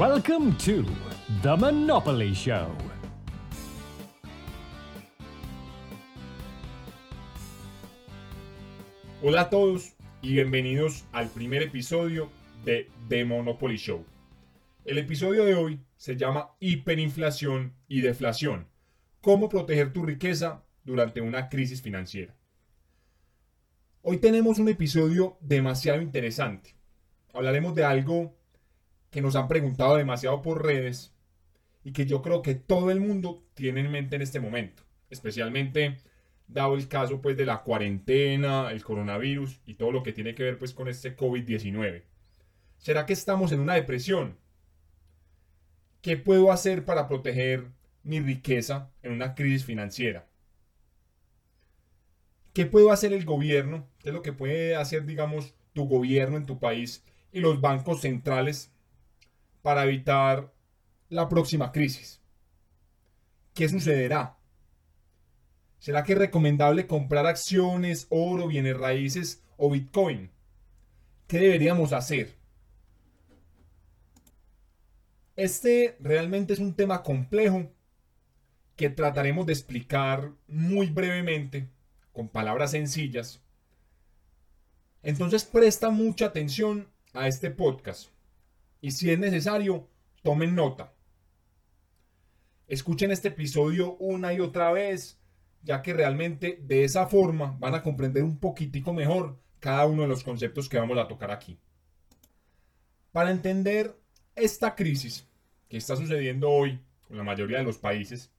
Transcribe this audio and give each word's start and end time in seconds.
Welcome 0.00 0.56
to 0.64 0.82
The 1.42 1.56
Monopoly 1.58 2.32
Show. 2.32 2.70
Hola 9.22 9.42
a 9.42 9.50
todos 9.50 9.92
y 10.22 10.32
bienvenidos 10.32 11.04
al 11.12 11.28
primer 11.28 11.60
episodio 11.60 12.30
de 12.64 12.88
The 13.10 13.26
Monopoly 13.26 13.76
Show. 13.76 14.02
El 14.86 14.96
episodio 14.96 15.44
de 15.44 15.54
hoy 15.54 15.80
se 15.98 16.16
llama 16.16 16.52
Hiperinflación 16.60 17.74
y 17.86 18.00
Deflación. 18.00 18.68
Cómo 19.20 19.50
proteger 19.50 19.92
tu 19.92 20.06
riqueza 20.06 20.64
durante 20.82 21.20
una 21.20 21.50
crisis 21.50 21.82
financiera. 21.82 22.34
Hoy 24.00 24.16
tenemos 24.16 24.58
un 24.60 24.70
episodio 24.70 25.36
demasiado 25.42 26.00
interesante. 26.00 26.74
Hablaremos 27.34 27.74
de 27.74 27.84
algo 27.84 28.39
que 29.10 29.20
nos 29.20 29.36
han 29.36 29.48
preguntado 29.48 29.96
demasiado 29.96 30.40
por 30.42 30.64
redes 30.64 31.12
y 31.82 31.92
que 31.92 32.06
yo 32.06 32.22
creo 32.22 32.42
que 32.42 32.54
todo 32.54 32.90
el 32.90 33.00
mundo 33.00 33.44
tiene 33.54 33.80
en 33.80 33.90
mente 33.90 34.16
en 34.16 34.22
este 34.22 34.40
momento, 34.40 34.82
especialmente 35.08 35.98
dado 36.46 36.74
el 36.74 36.88
caso 36.88 37.20
pues 37.20 37.36
de 37.36 37.46
la 37.46 37.62
cuarentena, 37.62 38.70
el 38.70 38.82
coronavirus 38.82 39.60
y 39.66 39.74
todo 39.74 39.92
lo 39.92 40.02
que 40.02 40.12
tiene 40.12 40.34
que 40.34 40.42
ver 40.42 40.58
pues 40.58 40.74
con 40.74 40.88
este 40.88 41.16
COVID-19. 41.16 42.02
¿Será 42.78 43.06
que 43.06 43.12
estamos 43.12 43.52
en 43.52 43.60
una 43.60 43.74
depresión? 43.74 44.36
¿Qué 46.02 46.16
puedo 46.16 46.50
hacer 46.50 46.84
para 46.84 47.08
proteger 47.08 47.68
mi 48.02 48.20
riqueza 48.20 48.90
en 49.02 49.12
una 49.12 49.34
crisis 49.34 49.64
financiera? 49.64 50.26
¿Qué 52.52 52.66
puedo 52.66 52.90
hacer 52.90 53.12
el 53.12 53.24
gobierno? 53.24 53.86
¿Qué 53.98 54.08
es 54.08 54.14
lo 54.14 54.22
que 54.22 54.32
puede 54.32 54.74
hacer, 54.74 55.04
digamos, 55.04 55.54
tu 55.72 55.86
gobierno 55.86 56.36
en 56.36 56.46
tu 56.46 56.58
país 56.58 57.04
y 57.32 57.40
los 57.40 57.60
bancos 57.60 58.00
centrales 58.00 58.72
para 59.62 59.84
evitar 59.84 60.52
la 61.08 61.28
próxima 61.28 61.72
crisis? 61.72 62.20
¿Qué 63.54 63.68
sucederá? 63.68 64.38
¿Será 65.78 66.04
que 66.04 66.12
es 66.12 66.18
recomendable 66.18 66.86
comprar 66.86 67.26
acciones, 67.26 68.06
oro, 68.10 68.46
bienes 68.46 68.76
raíces 68.76 69.42
o 69.56 69.70
Bitcoin? 69.70 70.30
¿Qué 71.26 71.38
deberíamos 71.38 71.92
hacer? 71.92 72.36
Este 75.36 75.96
realmente 76.00 76.52
es 76.52 76.58
un 76.58 76.74
tema 76.74 77.02
complejo 77.02 77.70
que 78.76 78.90
trataremos 78.90 79.46
de 79.46 79.52
explicar 79.52 80.32
muy 80.48 80.88
brevemente, 80.88 81.68
con 82.12 82.28
palabras 82.28 82.72
sencillas. 82.72 83.42
Entonces 85.02 85.44
presta 85.44 85.90
mucha 85.90 86.26
atención 86.26 86.88
a 87.14 87.26
este 87.26 87.50
podcast 87.50 88.10
y 88.80 88.92
si 88.92 89.10
es 89.10 89.18
necesario, 89.18 89.88
tomen 90.22 90.54
nota. 90.54 90.92
Escuchen 92.66 93.10
este 93.10 93.28
episodio 93.28 93.96
una 93.96 94.32
y 94.32 94.40
otra 94.40 94.70
vez, 94.72 95.20
ya 95.62 95.82
que 95.82 95.92
realmente 95.92 96.60
de 96.62 96.84
esa 96.84 97.06
forma 97.06 97.56
van 97.58 97.74
a 97.74 97.82
comprender 97.82 98.22
un 98.22 98.38
poquitico 98.38 98.92
mejor 98.92 99.38
cada 99.58 99.86
uno 99.86 100.02
de 100.02 100.08
los 100.08 100.24
conceptos 100.24 100.68
que 100.68 100.78
vamos 100.78 100.96
a 100.98 101.08
tocar 101.08 101.30
aquí. 101.30 101.58
Para 103.12 103.30
entender 103.30 103.98
esta 104.36 104.74
crisis 104.76 105.28
que 105.68 105.76
está 105.76 105.96
sucediendo 105.96 106.48
hoy 106.48 106.80
en 107.10 107.16
la 107.16 107.24
mayoría 107.24 107.58
de 107.58 107.64
los 107.64 107.78
países 107.78 108.30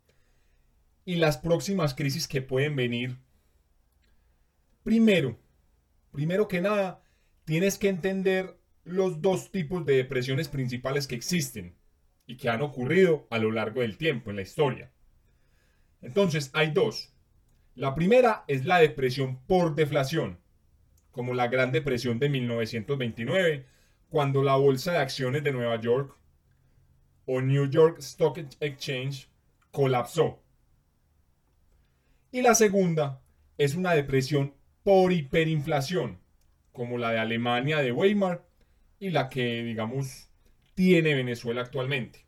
y 1.03 1.15
las 1.15 1.37
próximas 1.37 1.93
crisis 1.93 2.27
que 2.27 2.41
pueden 2.41 2.75
venir, 2.75 3.17
primero, 4.83 5.37
primero 6.11 6.47
que 6.47 6.61
nada, 6.61 7.03
tienes 7.43 7.77
que 7.77 7.89
entender 7.89 8.60
los 8.83 9.21
dos 9.21 9.51
tipos 9.51 9.85
de 9.85 9.95
depresiones 9.97 10.47
principales 10.47 11.07
que 11.07 11.15
existen 11.15 11.75
y 12.25 12.37
que 12.37 12.49
han 12.49 12.61
ocurrido 12.61 13.27
a 13.29 13.37
lo 13.37 13.51
largo 13.51 13.81
del 13.81 13.97
tiempo 13.97 14.29
en 14.29 14.37
la 14.37 14.41
historia. 14.41 14.91
Entonces, 16.01 16.49
hay 16.53 16.71
dos. 16.71 17.13
La 17.75 17.95
primera 17.95 18.43
es 18.47 18.65
la 18.65 18.79
depresión 18.79 19.39
por 19.47 19.75
deflación, 19.75 20.39
como 21.11 21.33
la 21.33 21.47
Gran 21.47 21.71
Depresión 21.71 22.19
de 22.19 22.29
1929, 22.29 23.65
cuando 24.09 24.43
la 24.43 24.55
Bolsa 24.55 24.93
de 24.93 24.97
Acciones 24.97 25.43
de 25.43 25.51
Nueva 25.51 25.79
York 25.79 26.17
o 27.25 27.41
New 27.41 27.69
York 27.69 27.99
Stock 27.99 28.37
Exchange 28.59 29.29
colapsó. 29.71 30.41
Y 32.31 32.41
la 32.41 32.55
segunda 32.55 33.21
es 33.57 33.75
una 33.75 33.93
depresión 33.93 34.53
por 34.83 35.11
hiperinflación, 35.11 36.19
como 36.71 36.97
la 36.97 37.11
de 37.11 37.19
Alemania 37.19 37.77
de 37.79 37.91
Weimar 37.91 38.45
y 39.01 39.09
la 39.09 39.29
que, 39.29 39.63
digamos, 39.63 40.29
tiene 40.75 41.15
Venezuela 41.15 41.61
actualmente. 41.61 42.23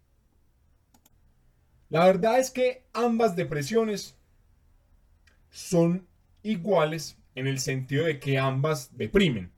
La 1.89 2.03
verdad 2.03 2.39
es 2.39 2.49
que 2.49 2.87
ambas 2.93 3.35
depresiones 3.35 4.17
son 5.51 6.07
iguales 6.41 7.19
en 7.35 7.45
el 7.45 7.59
sentido 7.59 8.05
de 8.05 8.19
que 8.19 8.39
ambas 8.39 8.97
deprimen. 8.97 9.51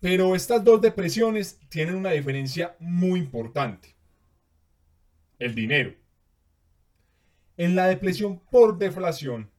Pero 0.00 0.34
estas 0.34 0.64
dos 0.64 0.80
depresiones 0.80 1.60
tienen 1.68 1.94
una 1.94 2.12
diferencia 2.12 2.74
muy 2.80 3.20
importante. 3.20 3.94
El 5.38 5.54
dinero. 5.54 5.94
En 7.58 7.76
la 7.76 7.88
depresión 7.88 8.40
por 8.50 8.78
deflación, 8.78 9.50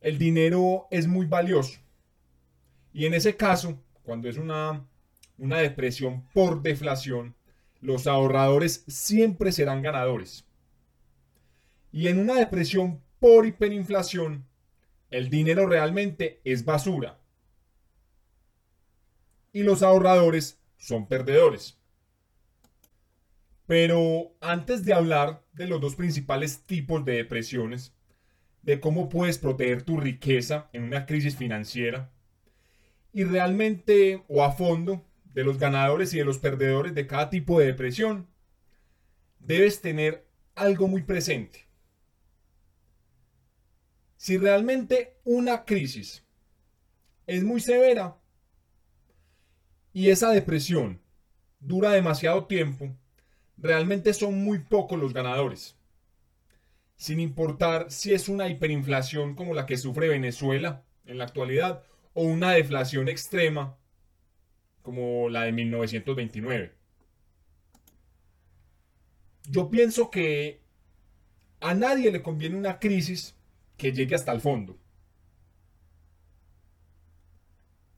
el 0.00 0.18
dinero 0.18 0.88
es 0.90 1.06
muy 1.06 1.26
valioso. 1.26 1.78
Y 2.92 3.06
en 3.06 3.14
ese 3.14 3.36
caso, 3.36 3.80
cuando 4.02 4.28
es 4.28 4.36
una, 4.36 4.86
una 5.38 5.58
depresión 5.58 6.26
por 6.32 6.62
deflación, 6.62 7.34
los 7.80 8.06
ahorradores 8.06 8.84
siempre 8.86 9.52
serán 9.52 9.82
ganadores. 9.82 10.46
Y 11.90 12.08
en 12.08 12.18
una 12.18 12.34
depresión 12.34 13.02
por 13.18 13.46
hiperinflación, 13.46 14.46
el 15.10 15.28
dinero 15.28 15.66
realmente 15.66 16.40
es 16.44 16.64
basura. 16.64 17.18
Y 19.52 19.62
los 19.62 19.82
ahorradores 19.82 20.58
son 20.78 21.06
perdedores. 21.06 21.78
Pero 23.66 24.34
antes 24.40 24.84
de 24.84 24.94
hablar 24.94 25.44
de 25.52 25.66
los 25.66 25.80
dos 25.80 25.96
principales 25.96 26.62
tipos 26.62 27.04
de 27.04 27.16
depresiones, 27.16 27.94
de 28.62 28.80
cómo 28.80 29.08
puedes 29.08 29.38
proteger 29.38 29.82
tu 29.82 29.98
riqueza 29.98 30.70
en 30.72 30.84
una 30.84 31.04
crisis 31.04 31.36
financiera, 31.36 32.11
y 33.12 33.24
realmente 33.24 34.24
o 34.28 34.42
a 34.42 34.52
fondo 34.52 35.04
de 35.34 35.44
los 35.44 35.58
ganadores 35.58 36.12
y 36.14 36.18
de 36.18 36.24
los 36.24 36.38
perdedores 36.38 36.94
de 36.94 37.06
cada 37.06 37.30
tipo 37.30 37.58
de 37.58 37.66
depresión, 37.66 38.26
debes 39.38 39.80
tener 39.80 40.26
algo 40.54 40.88
muy 40.88 41.02
presente. 41.02 41.66
Si 44.16 44.38
realmente 44.38 45.16
una 45.24 45.64
crisis 45.64 46.24
es 47.26 47.42
muy 47.42 47.60
severa 47.60 48.16
y 49.92 50.10
esa 50.10 50.30
depresión 50.30 51.00
dura 51.60 51.90
demasiado 51.90 52.46
tiempo, 52.46 52.94
realmente 53.56 54.14
son 54.14 54.42
muy 54.44 54.58
pocos 54.58 54.98
los 54.98 55.12
ganadores. 55.12 55.76
Sin 56.96 57.20
importar 57.20 57.90
si 57.90 58.14
es 58.14 58.28
una 58.28 58.48
hiperinflación 58.48 59.34
como 59.34 59.54
la 59.54 59.66
que 59.66 59.76
sufre 59.76 60.08
Venezuela 60.08 60.84
en 61.04 61.18
la 61.18 61.24
actualidad 61.24 61.84
o 62.14 62.24
una 62.24 62.52
deflación 62.52 63.08
extrema 63.08 63.76
como 64.82 65.28
la 65.28 65.44
de 65.44 65.52
1929. 65.52 66.74
Yo 69.48 69.70
pienso 69.70 70.10
que 70.10 70.62
a 71.60 71.74
nadie 71.74 72.10
le 72.10 72.22
conviene 72.22 72.56
una 72.56 72.78
crisis 72.78 73.36
que 73.76 73.92
llegue 73.92 74.14
hasta 74.14 74.32
el 74.32 74.40
fondo. 74.40 74.78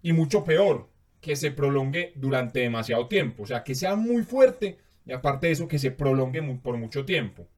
Y 0.03 0.13
mucho 0.13 0.45
peor, 0.45 0.91
que 1.21 1.37
se 1.37 1.51
prolongue 1.51 2.13
durante 2.17 2.61
demasiado 2.61 3.09
tiempo. 3.09 3.45
O 3.45 3.47
sea, 3.47 3.65
que 3.65 3.75
sea 3.75 3.97
muy 3.97 4.23
fuerte 4.23 4.79
y 5.07 5.13
aparte 5.13 5.47
de 5.47 5.55
eso, 5.55 5.69
que 5.69 5.79
se 5.79 5.91
prolongue 5.91 6.43
por 6.63 6.77
mucho 6.77 7.05
tiempo. 7.05 7.49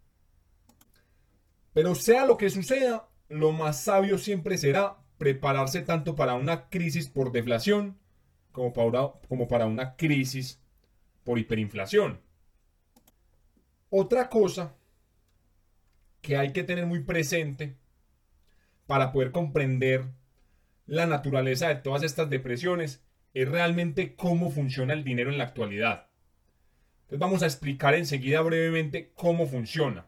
Pero 1.73 1.95
sea 1.95 2.25
lo 2.25 2.37
que 2.37 2.49
suceda, 2.49 3.09
lo 3.29 3.53
más 3.53 3.83
sabio 3.83 4.19
siempre 4.19 4.57
será 4.57 4.97
prepararse 5.19 5.83
tanto 5.83 6.15
para 6.15 6.35
una 6.35 6.69
crisis 6.69 7.09
por 7.09 7.33
deflación 7.33 7.99
como 8.53 8.73
para, 8.73 9.13
como 9.29 9.49
para 9.49 9.67
una 9.67 9.97
crisis 9.97 10.61
por 11.25 11.39
hiperinflación. 11.39 12.21
Otra 13.91 14.29
cosa 14.29 14.75
que 16.21 16.37
hay 16.37 16.53
que 16.53 16.65
tener 16.65 16.87
muy 16.87 17.01
presente 17.01 17.77
para 18.87 19.13
poder 19.13 19.33
comprender 19.33 20.07
la 20.87 21.07
naturaleza 21.07 21.69
de 21.69 21.77
todas 21.77 22.03
estas 22.03 22.31
depresiones 22.31 23.03
es 23.35 23.49
realmente 23.49 24.15
cómo 24.15 24.51
funciona 24.51 24.95
el 24.95 25.05
dinero 25.05 25.31
en 25.31 25.39
la 25.39 25.45
actualidad. 25.45 26.09
Entonces 27.03 27.19
vamos 27.19 27.43
a 27.43 27.47
explicar 27.47 27.95
enseguida 27.95 28.41
brevemente 28.41 29.13
cómo 29.15 29.47
funciona. 29.47 30.07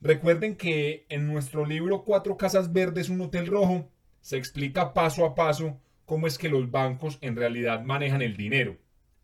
Recuerden 0.00 0.56
que 0.56 1.06
en 1.08 1.26
nuestro 1.26 1.66
libro 1.66 2.04
Cuatro 2.04 2.36
Casas 2.36 2.72
Verdes, 2.72 3.08
un 3.08 3.20
Hotel 3.20 3.48
Rojo, 3.48 3.90
se 4.20 4.36
explica 4.36 4.94
paso 4.94 5.24
a 5.24 5.34
paso 5.34 5.80
cómo 6.04 6.26
es 6.26 6.38
que 6.38 6.48
los 6.48 6.70
bancos 6.70 7.18
en 7.20 7.34
realidad 7.34 7.82
manejan 7.82 8.22
el 8.22 8.36
dinero, 8.36 8.76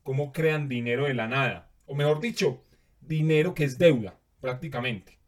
cómo 0.02 0.32
crean 0.32 0.68
dinero 0.68 1.06
de 1.06 1.14
la 1.14 1.28
nada. 1.28 1.70
O 1.86 1.94
mejor 1.94 2.20
dicho, 2.20 2.64
dinero 3.00 3.54
que 3.54 3.64
es 3.64 3.78
deuda, 3.78 4.18
prácticamente. 4.40 5.18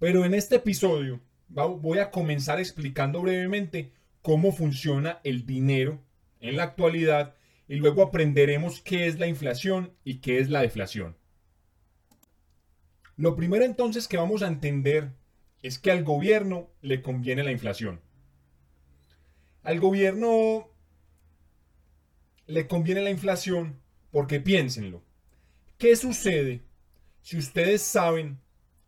Pero 0.00 0.24
en 0.24 0.34
este 0.34 0.56
episodio 0.56 1.20
voy 1.48 1.98
a 1.98 2.10
comenzar 2.10 2.58
explicando 2.58 3.22
brevemente 3.22 3.92
cómo 4.22 4.52
funciona 4.52 5.20
el 5.22 5.46
dinero 5.46 6.00
en 6.40 6.56
la 6.56 6.64
actualidad 6.64 7.34
y 7.68 7.76
luego 7.76 8.02
aprenderemos 8.02 8.80
qué 8.80 9.06
es 9.06 9.18
la 9.18 9.28
inflación 9.28 9.92
y 10.04 10.16
qué 10.16 10.38
es 10.38 10.50
la 10.50 10.62
deflación. 10.62 11.16
Lo 13.20 13.36
primero 13.36 13.66
entonces 13.66 14.08
que 14.08 14.16
vamos 14.16 14.42
a 14.42 14.46
entender 14.46 15.12
es 15.60 15.78
que 15.78 15.90
al 15.90 16.04
gobierno 16.04 16.70
le 16.80 17.02
conviene 17.02 17.44
la 17.44 17.52
inflación. 17.52 18.00
Al 19.62 19.78
gobierno 19.78 20.70
le 22.46 22.66
conviene 22.66 23.02
la 23.02 23.10
inflación 23.10 23.78
porque 24.10 24.40
piénsenlo. 24.40 25.02
¿Qué 25.76 25.96
sucede 25.96 26.62
si 27.20 27.36
ustedes 27.36 27.82
saben 27.82 28.40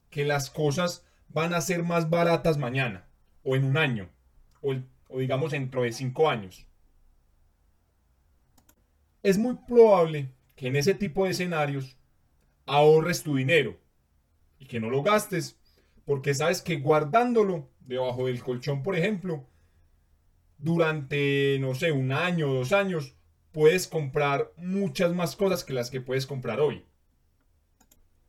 que 0.09 0.25
las 0.25 0.49
cosas 0.49 1.05
van 1.29 1.53
a 1.53 1.61
ser 1.61 1.83
más 1.83 2.09
baratas 2.09 2.57
mañana 2.57 3.07
o 3.45 3.55
en 3.55 3.65
un 3.65 3.77
año 3.77 4.09
o, 4.63 4.77
digamos 5.19 5.53
dentro 5.53 5.83
de 5.83 5.93
cinco 5.93 6.31
años? 6.31 6.67
Es 9.23 9.37
muy 9.37 9.57
probable 9.69 10.31
que 10.57 10.69
en 10.69 10.77
ese 10.77 10.95
tipo 10.95 11.27
de 11.27 11.33
escenarios 11.33 11.99
ahorres 12.65 13.23
tu 13.23 13.37
dinero 13.37 13.82
y 14.63 14.67
que 14.67 14.79
no 14.79 14.91
lo 14.91 15.03
gastes 15.03 15.59
porque 16.05 16.35
sabes 16.35 16.63
que 16.63 16.77
guardándolo 16.77 17.69
debajo 17.81 18.27
del 18.27 18.43
colchón, 18.43 18.83
por 18.85 18.97
ejemplo, 18.97 19.45
durante, 20.59 21.59
no 21.61 21.75
sé, 21.75 21.91
un 21.91 22.13
año 22.13 22.49
o 22.51 22.55
dos 22.55 22.73
años, 22.73 23.17
puedes 23.51 23.89
comprar 23.89 24.53
muchas 24.57 25.13
más 25.15 25.35
cosas 25.35 25.65
que 25.65 25.73
las 25.73 25.91
que 25.91 26.01
puedes 26.01 26.27
comprar 26.27 26.61
hoy. 26.61 26.85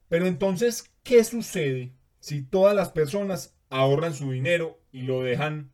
Pero 0.09 0.25
entonces, 0.25 0.91
¿qué 1.03 1.23
sucede 1.23 1.93
si 2.19 2.41
todas 2.41 2.75
las 2.75 2.89
personas 2.89 3.55
ahorran 3.69 4.15
su 4.15 4.31
dinero 4.31 4.79
y 4.91 5.03
lo 5.03 5.21
dejan 5.21 5.71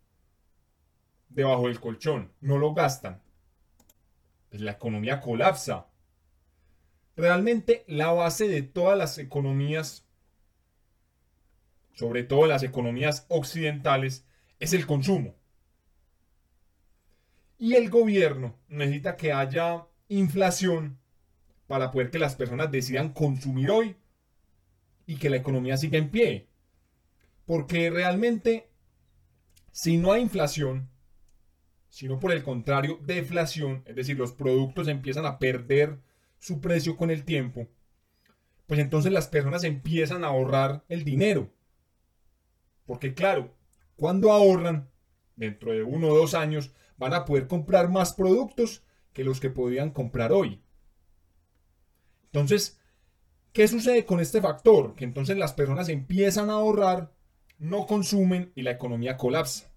debajo 1.29 1.67
del 1.67 1.79
colchón? 1.79 2.33
No 2.41 2.57
lo 2.57 2.73
gastan. 2.73 3.21
Pues 4.49 4.61
la 4.61 4.71
economía 4.71 5.21
colapsa. 5.21 5.87
Realmente 7.15 7.85
la 7.87 8.11
base 8.11 8.47
de 8.49 8.61
todas 8.61 8.97
las 8.97 9.17
economías 9.17 10.08
sobre 11.93 12.23
todo 12.23 12.45
las 12.45 12.63
economías 12.63 13.25
occidentales, 13.29 14.25
es 14.59 14.73
el 14.73 14.85
consumo. 14.85 15.35
Y 17.57 17.75
el 17.75 17.89
gobierno 17.89 18.55
necesita 18.67 19.15
que 19.17 19.33
haya 19.33 19.85
inflación 20.07 20.99
para 21.67 21.91
poder 21.91 22.09
que 22.09 22.19
las 22.19 22.35
personas 22.35 22.71
decidan 22.71 23.13
consumir 23.13 23.69
hoy 23.69 23.95
y 25.05 25.17
que 25.17 25.29
la 25.29 25.37
economía 25.37 25.77
siga 25.77 25.97
en 25.97 26.09
pie. 26.09 26.47
Porque 27.45 27.89
realmente, 27.89 28.69
si 29.71 29.97
no 29.97 30.11
hay 30.11 30.21
inflación, 30.21 30.89
sino 31.89 32.19
por 32.19 32.31
el 32.31 32.43
contrario, 32.43 32.99
deflación, 33.03 33.83
es 33.85 33.95
decir, 33.95 34.17
los 34.17 34.33
productos 34.33 34.87
empiezan 34.87 35.25
a 35.25 35.39
perder 35.39 35.99
su 36.37 36.61
precio 36.61 36.95
con 36.95 37.11
el 37.11 37.25
tiempo, 37.25 37.67
pues 38.67 38.79
entonces 38.79 39.11
las 39.11 39.27
personas 39.27 39.63
empiezan 39.63 40.23
a 40.23 40.27
ahorrar 40.27 40.85
el 40.89 41.03
dinero. 41.03 41.51
Porque 42.89 43.13
claro, 43.13 43.53
cuando 43.97 44.31
ahorran, 44.31 44.89
dentro 45.35 45.71
de 45.71 45.83
uno 45.83 46.07
o 46.07 46.17
dos 46.17 46.33
años, 46.33 46.73
van 46.97 47.13
a 47.13 47.23
poder 47.23 47.45
comprar 47.45 47.87
más 47.87 48.13
productos 48.13 48.81
que 49.13 49.23
los 49.23 49.39
que 49.39 49.51
podían 49.51 49.91
comprar 49.91 50.31
hoy. 50.31 50.63
Entonces, 52.25 52.79
¿qué 53.53 53.67
sucede 53.67 54.05
con 54.05 54.19
este 54.19 54.41
factor? 54.41 54.95
Que 54.95 55.03
entonces 55.03 55.37
las 55.37 55.53
personas 55.53 55.87
empiezan 55.87 56.49
a 56.49 56.53
ahorrar, 56.53 57.13
no 57.59 57.85
consumen 57.85 58.51
y 58.55 58.63
la 58.63 58.71
economía 58.71 59.17
colapsa. 59.17 59.71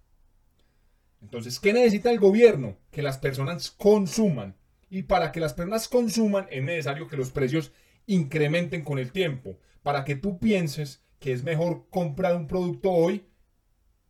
Entonces, 1.20 1.61
¿qué 1.61 1.75
necesita 1.75 2.11
el 2.11 2.19
gobierno? 2.19 2.79
Que 2.91 3.03
las 3.03 3.19
personas 3.19 3.73
consuman. 3.73 4.56
Y 4.88 5.03
para 5.03 5.32
que 5.32 5.41
las 5.41 5.53
personas 5.53 5.87
consuman 5.87 6.47
es 6.50 6.62
necesario 6.62 7.08
que 7.08 7.19
los 7.19 7.31
precios 7.31 7.73
incrementen 8.06 8.82
con 8.82 8.99
el 8.99 9.12
tiempo. 9.12 9.58
Para 9.82 10.03
que 10.06 10.17
tú 10.17 10.38
pienses 10.38 11.03
que 11.23 11.33
es 11.33 11.45
mejor 11.45 11.87
comprar 11.89 12.35
un 12.37 12.49
producto 12.49 12.91
hoy 12.91 13.25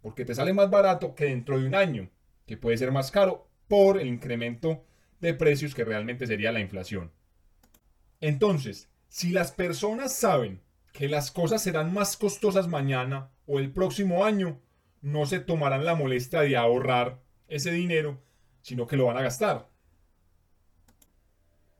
porque 0.00 0.25
te 0.25 0.35
sale 0.35 0.53
más 0.55 0.70
barato 0.70 1.14
que 1.14 1.26
dentro 1.26 1.61
de 1.61 1.67
un 1.67 1.75
año, 1.75 2.11
que 2.47 2.56
puede 2.56 2.79
ser 2.79 2.91
más 2.91 3.12
caro 3.12 3.49
por 3.69 4.00
el 4.00 4.09
incremento 4.09 4.85
de 5.20 5.35
precios 5.35 5.75
que 5.75 5.85
realmente 5.85 6.26
sería 6.26 6.50
la 6.50 6.61
inflación. 6.61 7.12
Entonces, 8.20 8.88
si 9.09 9.31
las 9.31 9.53
personas 9.53 10.14
saben 10.14 10.62
que 10.93 11.09
las 11.09 11.31
cosas 11.31 11.62
serán 11.62 11.93
más 11.93 12.17
costosas 12.17 12.67
mañana 12.67 13.31
o 13.47 13.58
el 13.58 13.73
próximo 13.73 14.25
año, 14.25 14.61
no 15.03 15.26
se 15.26 15.38
tomarán 15.38 15.85
la 15.85 15.94
molestia 15.94 16.41
de 16.41 16.56
ahorrar 16.56 17.20
ese 17.47 17.73
dinero, 17.73 18.23
sino 18.62 18.87
que 18.87 18.97
lo 18.97 19.05
van 19.05 19.19
a 19.19 19.23
gastar. 19.23 19.69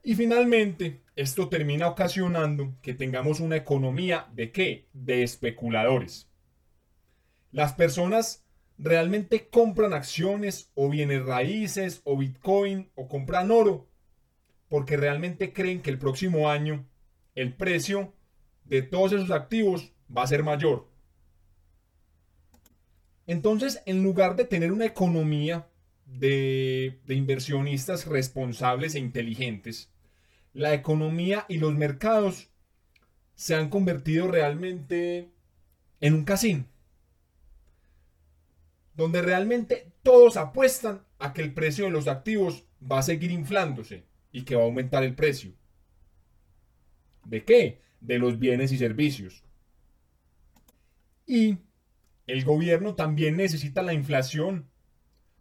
Y 0.03 0.17
finalmente, 0.17 1.01
esto 1.15 1.49
termina 1.49 1.87
ocasionando 1.87 2.75
que 2.83 2.95
tengamos 2.95 3.39
una 3.39 3.57
economía 3.57 4.29
de 4.35 4.51
qué? 4.51 4.89
De 4.93 5.23
especuladores. 5.23 6.29
Las 7.53 7.75
personas 7.75 8.45
realmente 8.79 9.49
compran 9.49 9.93
acciones 9.93 10.73
o 10.75 10.89
bienes 10.89 11.25
raíces 11.25 12.01
o 12.05 12.17
bitcoin 12.17 12.91
o 12.97 13.07
compran 13.07 13.51
oro 13.53 13.89
porque 14.69 14.97
realmente 14.97 15.53
creen 15.53 15.83
que 15.83 15.91
el 15.91 15.99
próximo 15.99 16.51
año 16.51 16.89
el 17.35 17.55
precio 17.55 18.13
de 18.65 18.83
todos 18.83 19.13
esos 19.13 19.31
activos 19.31 19.93
va 20.15 20.23
a 20.23 20.27
ser 20.27 20.43
mayor. 20.43 20.89
Entonces, 23.27 23.83
en 23.87 24.03
lugar 24.03 24.35
de 24.35 24.47
tener 24.47 24.73
una 24.73 24.87
economía 24.87 25.69
de, 26.07 27.01
de 27.07 27.15
inversionistas 27.15 28.07
responsables 28.07 28.95
e 28.95 28.99
inteligentes, 28.99 29.92
la 30.53 30.75
economía 30.75 31.47
y 31.49 31.59
los 31.59 31.75
mercados 31.75 32.51
se 33.35 33.55
han 33.55 33.71
convertido 33.71 34.29
realmente 34.29 35.31
en 36.01 36.15
un 36.15 36.25
casino. 36.25 36.67
Donde 38.95 39.23
realmente 39.23 39.93
todos 40.03 40.37
apuestan 40.37 41.03
a 41.19 41.33
que 41.33 41.43
el 41.43 41.55
precio 41.55 41.87
de 41.87 41.91
los 41.91 42.09
activos 42.09 42.67
va 42.81 42.99
a 42.99 43.03
seguir 43.03 43.31
inflándose 43.31 44.05
y 44.31 44.43
que 44.43 44.55
va 44.55 44.63
a 44.63 44.67
aumentar 44.67 45.03
el 45.03 45.15
precio. 45.15 45.55
¿De 47.25 47.45
qué? 47.45 47.81
De 48.01 48.19
los 48.19 48.39
bienes 48.39 48.73
y 48.73 48.79
servicios. 48.79 49.45
Y 51.27 51.59
el 52.27 52.45
gobierno 52.45 52.95
también 52.95 53.37
necesita 53.37 53.83
la 53.83 53.95
inflación 53.95 54.69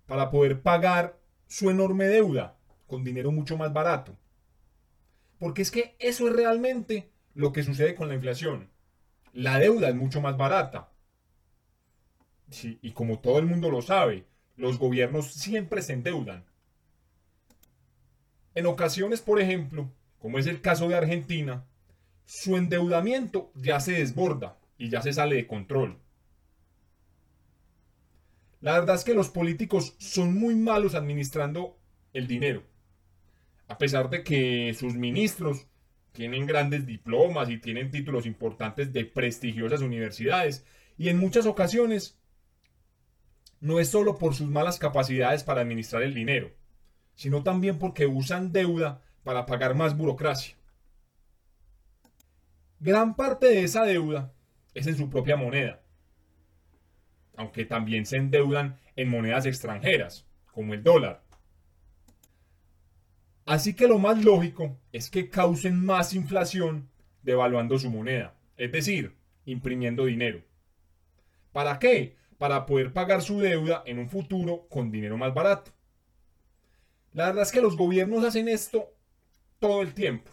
para 0.06 0.30
poder 0.30 0.62
pagar 0.62 1.20
su 1.48 1.70
enorme 1.70 2.06
deuda 2.06 2.58
con 2.88 3.04
dinero 3.04 3.32
mucho 3.32 3.58
más 3.58 3.74
barato. 3.74 4.18
Porque 5.42 5.64
es 5.64 5.72
que 5.72 5.96
eso 5.98 6.28
es 6.28 6.36
realmente 6.36 7.10
lo 7.34 7.52
que 7.52 7.64
sucede 7.64 7.96
con 7.96 8.08
la 8.08 8.14
inflación. 8.14 8.70
La 9.34 9.58
deuda 9.58 9.90
es 9.90 9.96
mucho 9.96 10.22
más 10.22 10.38
barata. 10.38 10.92
y 12.62 12.92
como 12.92 13.18
todo 13.18 13.40
el 13.40 13.48
mundo 13.48 13.72
lo 13.72 13.82
sabe, 13.82 14.28
los 14.56 14.78
gobiernos 14.78 15.34
siempre 15.34 15.82
se 15.82 15.94
endeudan. 15.94 16.46
En 18.54 18.68
ocasiones, 18.68 19.22
por 19.22 19.42
ejemplo, 19.42 19.92
como 20.20 20.38
es 20.38 20.46
el 20.46 20.62
caso 20.62 20.88
de 20.88 20.96
Argentina, 20.96 21.66
su 22.24 22.56
endeudamiento 22.56 23.52
ya 23.56 23.80
se 23.80 23.94
desborda 23.94 24.60
y 24.78 24.90
ya 24.90 25.02
se 25.02 25.12
sale 25.12 25.38
de 25.38 25.48
control. 25.48 25.98
La 28.60 28.74
verdad 28.74 28.96
es 28.96 29.04
que 29.04 29.16
los 29.16 29.30
políticos 29.30 29.96
son 29.98 30.38
muy 30.38 30.54
malos 30.54 30.94
administrando 30.94 31.80
el 32.14 32.28
dinero 32.28 32.71
a 33.72 33.78
pesar 33.78 34.10
de 34.10 34.22
que 34.22 34.76
sus 34.78 34.96
ministros 34.96 35.66
tienen 36.12 36.46
grandes 36.46 36.86
diplomas 36.86 37.50
y 37.50 37.58
tienen 37.58 37.90
títulos 37.90 38.26
importantes 38.26 38.92
de 38.92 39.06
prestigiosas 39.06 39.80
universidades, 39.80 40.66
y 40.98 41.08
en 41.08 41.18
muchas 41.18 41.46
ocasiones 41.46 42.20
no 43.62 43.80
es 43.80 43.88
solo 43.88 44.18
por 44.18 44.36
sus 44.36 44.50
malas 44.50 44.78
capacidades 44.78 45.46
para 45.46 45.62
administrar 45.62 46.04
el 46.04 46.14
dinero, 46.14 46.52
sino 47.16 47.44
también 47.44 47.80
porque 47.80 48.08
usan 48.08 48.52
deuda 48.52 49.02
para 49.24 49.46
pagar 49.46 49.74
más 49.74 49.96
burocracia. 49.96 50.58
Gran 52.82 53.16
parte 53.16 53.48
de 53.48 53.64
esa 53.64 53.86
deuda 53.86 54.34
es 54.74 54.86
en 54.86 54.98
su 54.98 55.10
propia 55.10 55.38
moneda, 55.38 55.82
aunque 57.38 57.64
también 57.64 58.06
se 58.06 58.18
endeudan 58.18 58.82
en 58.98 59.08
monedas 59.08 59.46
extranjeras, 59.46 60.26
como 60.52 60.74
el 60.74 60.84
dólar. 60.84 61.24
Así 63.46 63.74
que 63.74 63.88
lo 63.88 63.98
más 63.98 64.24
lógico 64.24 64.78
es 64.92 65.10
que 65.10 65.30
causen 65.30 65.84
más 65.84 66.14
inflación 66.14 66.90
devaluando 67.24 67.78
su 67.80 67.90
moneda, 67.90 68.36
es 68.58 68.72
decir, 68.72 69.16
imprimiendo 69.46 70.06
dinero. 70.06 70.42
¿Para 71.52 71.80
qué? 71.80 72.16
Para 72.38 72.66
poder 72.66 72.94
pagar 72.94 73.22
su 73.22 73.40
deuda 73.40 73.84
en 73.86 74.00
un 74.00 74.10
futuro 74.10 74.68
con 74.70 74.92
dinero 74.92 75.18
más 75.18 75.34
barato. 75.34 75.72
La 77.14 77.28
verdad 77.28 77.44
es 77.44 77.52
que 77.52 77.62
los 77.62 77.76
gobiernos 77.76 78.24
hacen 78.24 78.48
esto 78.48 78.94
todo 79.60 79.82
el 79.82 79.94
tiempo. 79.94 80.32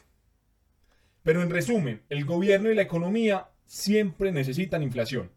Pero 1.23 1.43
en 1.43 1.51
resumen, 1.51 2.03
el 2.09 2.25
gobierno 2.25 2.71
y 2.71 2.75
la 2.75 2.83
economía 2.83 3.49
siempre 3.67 4.33
necesitan 4.33 4.83
inflación. 4.83 5.31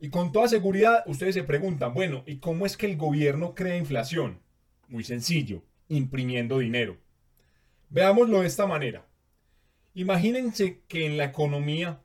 Y 0.00 0.10
con 0.10 0.30
toda 0.30 0.46
seguridad 0.46 1.02
ustedes 1.06 1.34
se 1.34 1.42
preguntan, 1.42 1.92
bueno, 1.92 2.22
¿y 2.24 2.38
cómo 2.38 2.66
es 2.66 2.76
que 2.76 2.86
el 2.86 2.96
gobierno 2.96 3.54
crea 3.54 3.76
inflación? 3.76 4.40
Muy 4.88 5.04
sencillo, 5.04 5.62
imprimiendo 5.88 6.58
dinero. 6.58 6.96
Veámoslo 7.90 8.40
de 8.40 8.46
esta 8.46 8.66
manera. 8.66 9.06
Imagínense 9.94 10.82
que 10.88 11.06
en 11.06 11.16
la 11.16 11.24
economía, 11.24 12.02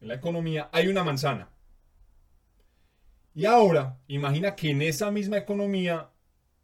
en 0.00 0.08
la 0.08 0.14
economía 0.14 0.68
hay 0.72 0.88
una 0.88 1.04
manzana. 1.04 1.50
Y 3.34 3.44
ahora, 3.44 3.98
imagina 4.06 4.54
que 4.56 4.70
en 4.70 4.82
esa 4.82 5.10
misma 5.10 5.38
economía 5.38 6.10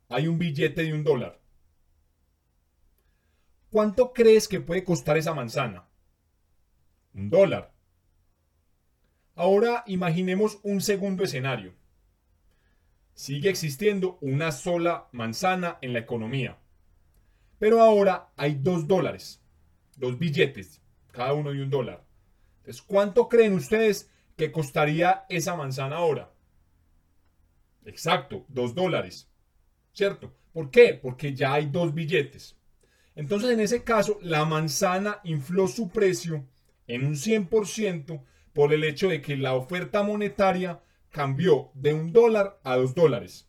hay 0.08 0.28
un 0.28 0.38
billete 0.38 0.82
de 0.82 0.92
un 0.92 1.04
dólar. 1.04 1.40
¿Cuánto 3.70 4.12
crees 4.12 4.48
que 4.48 4.60
puede 4.60 4.84
costar 4.84 5.16
esa 5.16 5.34
manzana? 5.34 5.88
Un 7.14 7.30
dólar. 7.30 7.72
Ahora 9.34 9.84
imaginemos 9.86 10.58
un 10.62 10.80
segundo 10.80 11.24
escenario. 11.24 11.74
Sigue 13.16 13.48
existiendo 13.48 14.18
una 14.20 14.52
sola 14.52 15.08
manzana 15.12 15.78
en 15.80 15.94
la 15.94 16.00
economía. 16.00 16.58
Pero 17.58 17.80
ahora 17.80 18.28
hay 18.36 18.56
dos 18.56 18.86
dólares, 18.86 19.40
dos 19.96 20.18
billetes, 20.18 20.82
cada 21.12 21.32
uno 21.32 21.50
de 21.50 21.62
un 21.62 21.70
dólar. 21.70 22.04
Entonces, 22.58 22.82
¿cuánto 22.82 23.26
creen 23.30 23.54
ustedes 23.54 24.10
que 24.36 24.52
costaría 24.52 25.24
esa 25.30 25.56
manzana 25.56 25.96
ahora? 25.96 26.30
Exacto, 27.86 28.44
dos 28.48 28.74
dólares. 28.74 29.30
¿Cierto? 29.94 30.34
¿Por 30.52 30.70
qué? 30.70 30.92
Porque 30.92 31.32
ya 31.32 31.54
hay 31.54 31.70
dos 31.70 31.94
billetes. 31.94 32.54
Entonces, 33.14 33.48
en 33.48 33.60
ese 33.60 33.82
caso, 33.82 34.18
la 34.20 34.44
manzana 34.44 35.20
infló 35.24 35.68
su 35.68 35.88
precio 35.88 36.44
en 36.86 37.06
un 37.06 37.14
100% 37.14 38.22
por 38.52 38.74
el 38.74 38.84
hecho 38.84 39.08
de 39.08 39.22
que 39.22 39.38
la 39.38 39.54
oferta 39.54 40.02
monetaria 40.02 40.82
cambió 41.16 41.70
de 41.72 41.94
un 41.94 42.12
dólar 42.12 42.60
a 42.62 42.76
dos 42.76 42.94
dólares. 42.94 43.48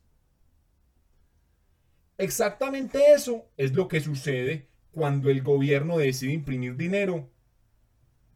Exactamente 2.17 3.11
eso 3.13 3.51
es 3.57 3.73
lo 3.73 3.89
que 3.89 3.99
sucede 3.99 4.69
cuando 4.93 5.29
el 5.29 5.41
gobierno 5.43 5.97
decide 5.97 6.31
imprimir 6.31 6.77
dinero, 6.77 7.29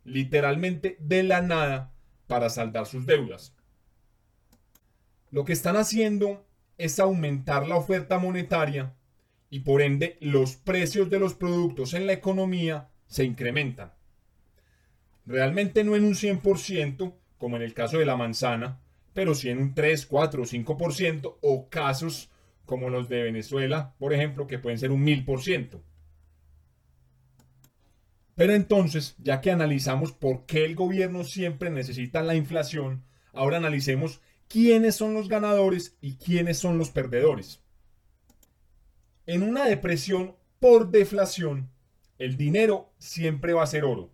literalmente 0.04 0.98
de 1.00 1.24
la 1.24 1.42
nada, 1.42 1.94
para 2.28 2.50
saldar 2.50 2.86
sus 2.88 3.06
deudas. 3.06 3.56
Lo 5.30 5.46
que 5.46 5.54
están 5.54 5.78
haciendo 5.78 6.46
es 6.78 7.00
aumentar 7.00 7.70
la 7.70 7.78
oferta 7.78 8.20
monetaria 8.20 8.98
y 9.50 9.62
por 9.62 9.82
ende 9.82 10.18
los 10.20 10.58
precios 10.58 11.10
de 11.10 11.20
los 11.20 11.36
productos 11.36 11.94
en 11.94 12.06
la 12.06 12.12
economía 12.12 12.90
se 13.08 13.24
incrementan. 13.24 13.94
Realmente 15.26 15.86
no 15.86 15.96
en 15.96 16.04
un 16.04 16.16
100%, 16.16 17.14
como 17.38 17.56
en 17.56 17.62
el 17.62 17.74
caso 17.74 17.98
de 17.98 18.06
la 18.06 18.18
manzana, 18.18 18.82
pero 19.14 19.36
sí 19.36 19.50
en 19.50 19.60
un 19.60 19.74
3, 19.74 20.06
4 20.06 20.44
o 20.44 20.46
5%, 20.46 21.38
o 21.42 21.70
casos 21.70 22.30
como 22.66 22.90
los 22.90 23.10
de 23.10 23.24
Venezuela, 23.24 23.96
por 24.00 24.14
ejemplo, 24.14 24.48
que 24.48 24.60
pueden 24.60 24.80
ser 24.80 24.92
un 24.92 25.06
1000%. 25.06 25.82
Pero 28.36 28.54
entonces, 28.54 29.16
ya 29.20 29.42
que 29.42 29.52
analizamos 29.52 30.14
por 30.14 30.46
qué 30.46 30.66
el 30.66 30.76
gobierno 30.76 31.24
siempre 31.24 31.70
necesita 31.70 32.24
la 32.24 32.36
inflación, 32.36 33.04
ahora 33.34 33.58
analicemos 33.58 34.22
quiénes 34.48 34.96
son 34.96 35.14
los 35.14 35.28
ganadores 35.28 35.98
y 36.02 36.16
quiénes 36.16 36.58
son 36.58 36.78
los 36.78 36.90
perdedores. 36.90 37.62
En 39.26 39.44
una 39.44 39.66
depresión 39.66 40.36
por 40.60 40.92
deflación, 40.92 41.70
el 42.18 42.38
dinero 42.38 42.94
siempre 42.98 43.54
va 43.54 43.64
a 43.64 43.68
ser 43.68 43.84
oro 43.84 44.12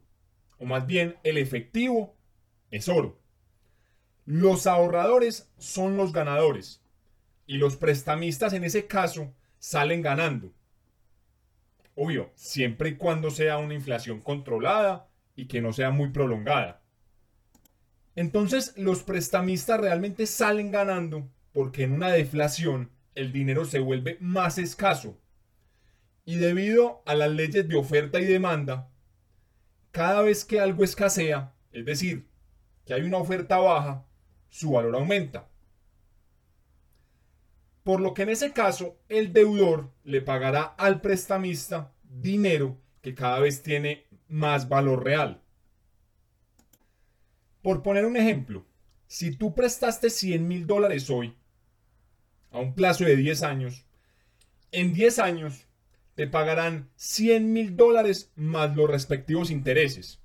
o 0.59 0.65
más 0.65 0.85
bien 0.85 1.15
el 1.23 1.37
efectivo, 1.37 2.15
es 2.71 2.89
oro. 2.89 3.16
Los 4.27 4.67
ahorradores 4.67 5.49
son 5.57 5.95
los 5.95 6.11
ganadores 6.11 6.81
y 7.45 7.59
los 7.59 7.77
prestamistas 7.77 8.51
en 8.51 8.65
ese 8.65 8.85
caso 8.85 9.33
salen 9.57 10.01
ganando. 10.01 10.51
Obvio, 11.95 12.33
siempre 12.35 12.89
y 12.89 12.95
cuando 12.97 13.31
sea 13.31 13.57
una 13.57 13.73
inflación 13.73 14.19
controlada 14.19 15.07
y 15.33 15.47
que 15.47 15.61
no 15.61 15.71
sea 15.71 15.91
muy 15.91 16.09
prolongada. 16.09 16.81
Entonces 18.17 18.73
los 18.75 19.01
prestamistas 19.01 19.79
realmente 19.79 20.25
salen 20.25 20.71
ganando 20.71 21.29
porque 21.53 21.83
en 21.83 21.93
una 21.93 22.11
deflación 22.11 22.91
el 23.15 23.31
dinero 23.31 23.63
se 23.63 23.79
vuelve 23.79 24.17
más 24.19 24.57
escaso. 24.57 25.17
Y 26.25 26.35
debido 26.35 27.01
a 27.05 27.15
las 27.15 27.31
leyes 27.31 27.65
de 27.65 27.77
oferta 27.77 28.19
y 28.19 28.25
demanda, 28.25 28.91
cada 29.91 30.21
vez 30.21 30.43
que 30.43 30.59
algo 30.59 30.83
escasea, 30.83 31.53
es 31.71 31.85
decir, 31.85 32.27
que 32.85 32.93
hay 32.93 33.03
una 33.03 33.19
oferta 33.19 33.57
baja, 33.59 34.03
su 34.57 34.71
valor 34.71 34.95
aumenta. 34.95 35.47
Por 37.83 38.01
lo 38.01 38.15
que 38.15 38.23
en 38.23 38.29
ese 38.29 38.53
caso 38.53 38.97
el 39.07 39.31
deudor 39.31 39.93
le 40.03 40.19
pagará 40.19 40.63
al 40.63 40.99
prestamista 40.99 41.93
dinero 42.01 42.81
que 43.01 43.13
cada 43.13 43.39
vez 43.39 43.61
tiene 43.61 44.07
más 44.27 44.67
valor 44.67 45.03
real. 45.03 45.43
Por 47.61 47.83
poner 47.83 48.07
un 48.07 48.17
ejemplo, 48.17 48.65
si 49.05 49.29
tú 49.29 49.53
prestaste 49.53 50.09
100 50.09 50.47
mil 50.47 50.65
dólares 50.65 51.11
hoy, 51.11 51.37
a 52.49 52.57
un 52.57 52.73
plazo 52.73 53.03
de 53.03 53.15
10 53.15 53.43
años, 53.43 53.85
en 54.71 54.91
10 54.91 55.19
años 55.19 55.67
te 56.15 56.25
pagarán 56.25 56.89
100 56.95 57.53
mil 57.53 57.77
dólares 57.77 58.31
más 58.35 58.75
los 58.75 58.89
respectivos 58.89 59.51
intereses. 59.51 60.19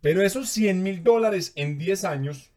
Pero 0.00 0.22
esos 0.22 0.50
100 0.50 0.84
mil 0.84 1.02
dólares 1.02 1.52
en 1.56 1.78
10 1.78 2.04
años, 2.04 2.52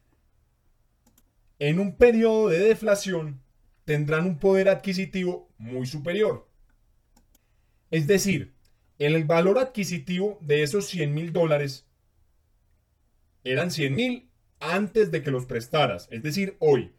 en 1.59 1.79
un 1.79 1.95
periodo 1.97 2.49
de 2.49 2.59
deflación, 2.59 3.41
tendrán 3.85 4.25
un 4.25 4.39
poder 4.39 4.69
adquisitivo 4.69 5.49
muy 5.57 5.85
superior. 5.85 6.47
Es 7.91 8.07
decir, 8.07 8.53
el 8.97 9.23
valor 9.25 9.59
adquisitivo 9.59 10.37
de 10.41 10.63
esos 10.63 10.87
100 10.87 11.13
mil 11.13 11.33
dólares 11.33 11.85
eran 13.43 13.71
100 13.71 13.95
mil 13.95 14.29
antes 14.59 15.11
de 15.11 15.21
que 15.21 15.31
los 15.31 15.45
prestaras, 15.45 16.07
es 16.11 16.21
decir, 16.21 16.55
hoy. 16.59 16.93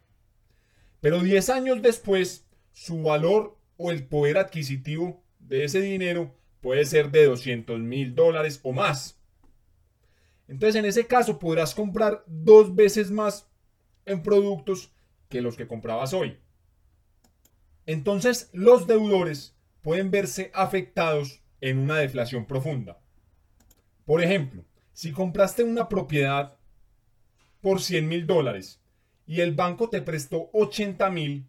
Pero 1.00 1.21
10 1.21 1.50
años 1.50 1.83
después, 1.83 2.47
su 2.73 3.02
valor 3.02 3.59
o 3.76 3.90
el 3.90 4.07
poder 4.07 4.38
adquisitivo 4.38 5.23
de 5.38 5.64
ese 5.64 5.81
dinero 5.81 6.35
puede 6.61 6.85
ser 6.85 7.11
de 7.11 7.25
200 7.25 7.81
mil 7.81 8.14
dólares 8.14 8.61
o 8.62 8.73
más. 8.73 9.19
Entonces 10.49 10.76
en 10.76 10.85
ese 10.85 11.07
caso 11.07 11.38
podrás 11.38 11.75
comprar 11.75 12.25
dos 12.26 12.75
veces 12.75 13.11
más 13.11 13.50
en 14.11 14.23
productos 14.23 14.93
que 15.29 15.40
los 15.40 15.57
que 15.57 15.67
comprabas 15.67 16.12
hoy. 16.12 16.38
Entonces 17.87 18.50
los 18.52 18.87
deudores 18.87 19.57
pueden 19.83 20.11
verse 20.11 20.50
afectados 20.55 21.43
en 21.61 21.79
una 21.79 21.97
deflación 21.97 22.47
profunda. 22.47 22.99
Por 24.05 24.23
ejemplo, 24.23 24.64
si 24.93 25.12
compraste 25.12 25.62
una 25.62 25.88
propiedad 25.88 26.57
por 27.61 27.81
100 27.81 28.09
mil 28.09 28.26
dólares 28.26 28.81
y 29.26 29.40
el 29.40 29.55
banco 29.55 29.88
te 29.88 30.02
prestó 30.02 30.50
80 30.52 31.11
mil, 31.11 31.47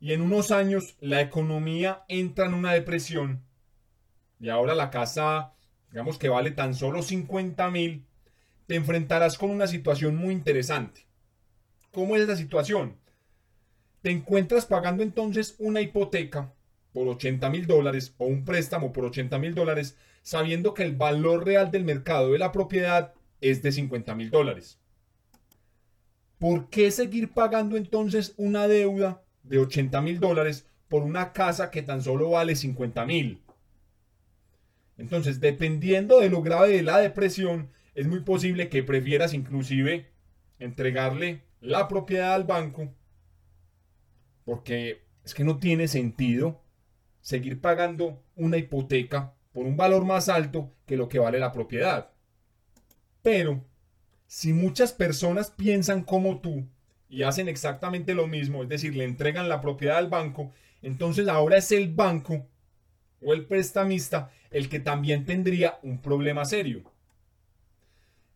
y 0.00 0.12
en 0.12 0.22
unos 0.22 0.50
años 0.52 0.96
la 1.00 1.20
economía 1.20 2.04
entra 2.08 2.46
en 2.46 2.54
una 2.54 2.72
depresión 2.72 3.42
y 4.40 4.48
ahora 4.48 4.74
la 4.74 4.90
casa, 4.90 5.54
digamos 5.90 6.18
que 6.18 6.28
vale 6.28 6.52
tan 6.52 6.74
solo 6.74 7.02
50 7.02 7.70
mil, 7.70 8.06
te 8.66 8.76
enfrentarás 8.76 9.36
con 9.36 9.50
una 9.50 9.66
situación 9.66 10.16
muy 10.16 10.32
interesante. 10.32 11.07
¿Cómo 11.98 12.14
es 12.14 12.22
esa 12.22 12.36
situación? 12.36 12.94
Te 14.02 14.12
encuentras 14.12 14.66
pagando 14.66 15.02
entonces 15.02 15.56
una 15.58 15.80
hipoteca 15.80 16.54
por 16.92 17.08
80 17.08 17.50
mil 17.50 17.66
dólares 17.66 18.14
o 18.18 18.26
un 18.26 18.44
préstamo 18.44 18.92
por 18.92 19.06
80 19.06 19.36
mil 19.40 19.52
dólares 19.52 19.96
sabiendo 20.22 20.74
que 20.74 20.84
el 20.84 20.94
valor 20.94 21.44
real 21.44 21.72
del 21.72 21.82
mercado 21.82 22.30
de 22.30 22.38
la 22.38 22.52
propiedad 22.52 23.14
es 23.40 23.62
de 23.62 23.72
50 23.72 24.14
mil 24.14 24.30
dólares. 24.30 24.78
¿Por 26.38 26.70
qué 26.70 26.92
seguir 26.92 27.32
pagando 27.32 27.76
entonces 27.76 28.32
una 28.36 28.68
deuda 28.68 29.24
de 29.42 29.58
80 29.58 30.00
mil 30.00 30.20
dólares 30.20 30.68
por 30.86 31.02
una 31.02 31.32
casa 31.32 31.72
que 31.72 31.82
tan 31.82 32.00
solo 32.00 32.30
vale 32.30 32.54
50 32.54 33.04
mil. 33.06 33.42
Entonces, 34.98 35.40
dependiendo 35.40 36.20
de 36.20 36.30
lo 36.30 36.42
grave 36.42 36.68
de 36.68 36.84
la 36.84 36.98
depresión, 36.98 37.70
es 37.96 38.06
muy 38.06 38.20
posible 38.20 38.68
que 38.68 38.84
prefieras 38.84 39.34
inclusive 39.34 40.12
entregarle 40.60 41.47
la 41.60 41.88
propiedad 41.88 42.34
al 42.34 42.44
banco, 42.44 42.92
porque 44.44 45.02
es 45.24 45.34
que 45.34 45.44
no 45.44 45.58
tiene 45.58 45.88
sentido 45.88 46.62
seguir 47.20 47.60
pagando 47.60 48.22
una 48.36 48.56
hipoteca 48.56 49.34
por 49.52 49.66
un 49.66 49.76
valor 49.76 50.04
más 50.04 50.28
alto 50.28 50.72
que 50.86 50.96
lo 50.96 51.08
que 51.08 51.18
vale 51.18 51.38
la 51.38 51.52
propiedad. 51.52 52.10
Pero, 53.22 53.64
si 54.26 54.52
muchas 54.52 54.92
personas 54.92 55.50
piensan 55.50 56.02
como 56.02 56.40
tú 56.40 56.66
y 57.08 57.22
hacen 57.22 57.48
exactamente 57.48 58.14
lo 58.14 58.26
mismo, 58.26 58.62
es 58.62 58.68
decir, 58.68 58.94
le 58.94 59.04
entregan 59.04 59.48
la 59.48 59.60
propiedad 59.60 59.98
al 59.98 60.08
banco, 60.08 60.52
entonces 60.82 61.28
ahora 61.28 61.56
es 61.56 61.72
el 61.72 61.92
banco 61.92 62.46
o 63.20 63.32
el 63.32 63.46
prestamista 63.46 64.30
el 64.50 64.68
que 64.68 64.80
también 64.80 65.24
tendría 65.24 65.78
un 65.82 66.00
problema 66.00 66.44
serio. 66.44 66.84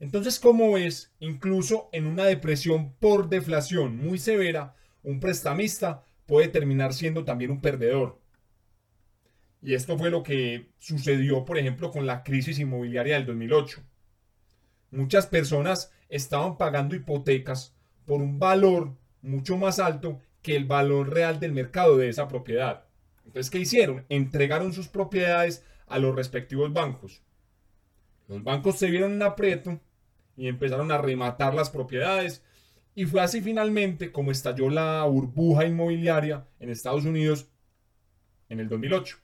Entonces, 0.02 0.40
como 0.40 0.72
ves, 0.72 1.12
incluso 1.20 1.88
en 1.92 2.08
una 2.08 2.24
depresión 2.24 2.92
por 2.94 3.28
deflación 3.28 3.96
muy 3.96 4.18
severa, 4.18 4.74
un 5.04 5.20
prestamista 5.20 6.04
puede 6.26 6.48
terminar 6.48 6.92
siendo 6.92 7.24
también 7.24 7.52
un 7.52 7.60
perdedor. 7.60 8.18
Y 9.62 9.74
esto 9.74 9.96
fue 9.96 10.10
lo 10.10 10.24
que 10.24 10.72
sucedió, 10.80 11.44
por 11.44 11.56
ejemplo, 11.56 11.92
con 11.92 12.04
la 12.04 12.24
crisis 12.24 12.58
inmobiliaria 12.58 13.14
del 13.14 13.26
2008. 13.26 13.80
Muchas 14.90 15.28
personas 15.28 15.92
estaban 16.08 16.58
pagando 16.58 16.96
hipotecas 16.96 17.72
por 18.04 18.20
un 18.22 18.40
valor 18.40 18.96
mucho 19.20 19.56
más 19.56 19.78
alto 19.78 20.20
que 20.42 20.56
el 20.56 20.64
valor 20.64 21.14
real 21.14 21.38
del 21.38 21.52
mercado 21.52 21.96
de 21.96 22.08
esa 22.08 22.26
propiedad. 22.26 22.86
Entonces, 23.24 23.50
¿qué 23.50 23.60
hicieron? 23.60 24.04
Entregaron 24.08 24.72
sus 24.72 24.88
propiedades 24.88 25.64
a 25.86 26.00
los 26.00 26.12
respectivos 26.16 26.72
bancos. 26.72 27.22
Los 28.26 28.42
bancos 28.42 28.80
se 28.80 28.90
vieron 28.90 29.12
en 29.12 29.22
aprieto 29.22 29.80
y 30.36 30.48
empezaron 30.48 30.90
a 30.92 30.98
rematar 30.98 31.54
las 31.54 31.70
propiedades. 31.70 32.42
Y 32.94 33.06
fue 33.06 33.20
así 33.20 33.40
finalmente 33.40 34.12
como 34.12 34.30
estalló 34.30 34.68
la 34.68 35.04
burbuja 35.04 35.64
inmobiliaria 35.64 36.46
en 36.60 36.70
Estados 36.70 37.04
Unidos 37.04 37.48
en 38.48 38.60
el 38.60 38.68
2008. 38.68 39.16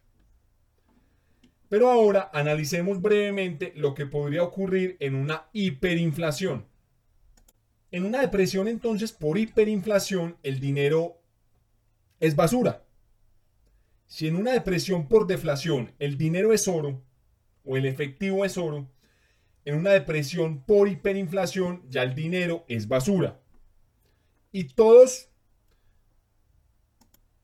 Pero 1.68 1.90
ahora 1.90 2.30
analicemos 2.32 3.02
brevemente 3.02 3.72
lo 3.76 3.94
que 3.94 4.06
podría 4.06 4.42
ocurrir 4.42 4.96
en 5.00 5.14
una 5.14 5.48
hiperinflación. 5.52 6.66
En 7.90 8.04
una 8.04 8.20
depresión 8.20 8.68
entonces 8.68 9.12
por 9.12 9.38
hiperinflación 9.38 10.36
el 10.42 10.60
dinero 10.60 11.20
es 12.20 12.36
basura. 12.36 12.84
Si 14.06 14.26
en 14.26 14.36
una 14.36 14.52
depresión 14.52 15.08
por 15.08 15.26
deflación 15.26 15.92
el 15.98 16.16
dinero 16.16 16.54
es 16.54 16.66
oro 16.68 17.02
o 17.64 17.76
el 17.76 17.84
efectivo 17.84 18.46
es 18.46 18.56
oro, 18.56 18.88
en 19.68 19.76
una 19.76 19.90
depresión 19.90 20.62
por 20.62 20.88
hiperinflación 20.88 21.82
ya 21.90 22.02
el 22.02 22.14
dinero 22.14 22.64
es 22.68 22.88
basura. 22.88 23.38
Y 24.50 24.64
todos 24.64 25.28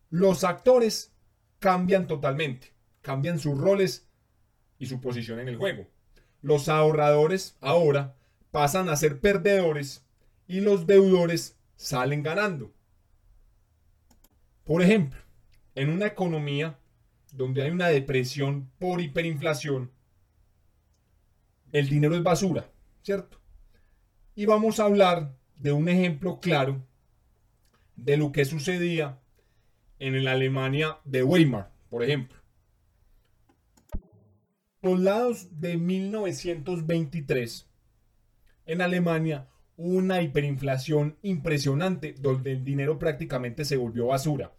los 0.08 0.42
actores 0.42 1.12
cambian 1.58 2.06
totalmente, 2.06 2.72
cambian 3.02 3.38
sus 3.38 3.58
roles 3.58 4.08
y 4.78 4.86
su 4.86 5.02
posición 5.02 5.38
en 5.38 5.48
el 5.48 5.58
juego. 5.58 5.86
Los 6.40 6.70
ahorradores 6.70 7.58
ahora 7.60 8.16
pasan 8.50 8.88
a 8.88 8.96
ser 8.96 9.20
perdedores 9.20 10.06
y 10.46 10.60
los 10.60 10.86
deudores 10.86 11.58
salen 11.76 12.22
ganando. 12.22 12.72
Por 14.64 14.80
ejemplo, 14.80 15.20
en 15.74 15.90
una 15.90 16.06
economía 16.06 16.78
donde 17.32 17.64
hay 17.64 17.70
una 17.70 17.88
depresión 17.88 18.70
por 18.78 19.02
hiperinflación, 19.02 19.92
el 21.74 21.90
dinero 21.90 22.16
es 22.16 22.22
basura, 22.22 22.70
¿cierto? 23.02 23.38
Y 24.34 24.46
vamos 24.46 24.80
a 24.80 24.84
hablar 24.84 25.36
de 25.56 25.72
un 25.72 25.90
ejemplo 25.90 26.40
claro 26.40 26.82
de 27.96 28.16
lo 28.16 28.32
que 28.32 28.46
sucedía 28.46 29.20
en 29.98 30.24
la 30.24 30.32
Alemania 30.32 30.98
de 31.04 31.22
Weimar, 31.22 31.70
por 31.90 32.02
ejemplo 32.02 32.44
los 34.84 35.00
lados 35.00 35.48
de 35.60 35.78
1923, 35.78 37.66
en 38.66 38.82
Alemania 38.82 39.48
hubo 39.78 39.96
una 39.96 40.20
hiperinflación 40.20 41.16
impresionante 41.22 42.14
donde 42.18 42.52
el 42.52 42.64
dinero 42.64 42.98
prácticamente 42.98 43.64
se 43.64 43.78
volvió 43.78 44.08
basura. 44.08 44.52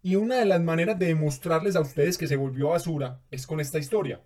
Y 0.00 0.14
una 0.14 0.36
de 0.36 0.44
las 0.44 0.62
maneras 0.62 0.96
de 0.96 1.06
demostrarles 1.06 1.74
a 1.74 1.80
ustedes 1.80 2.16
que 2.16 2.28
se 2.28 2.36
volvió 2.36 2.68
basura 2.68 3.20
es 3.32 3.48
con 3.48 3.58
esta 3.58 3.80
historia. 3.80 4.22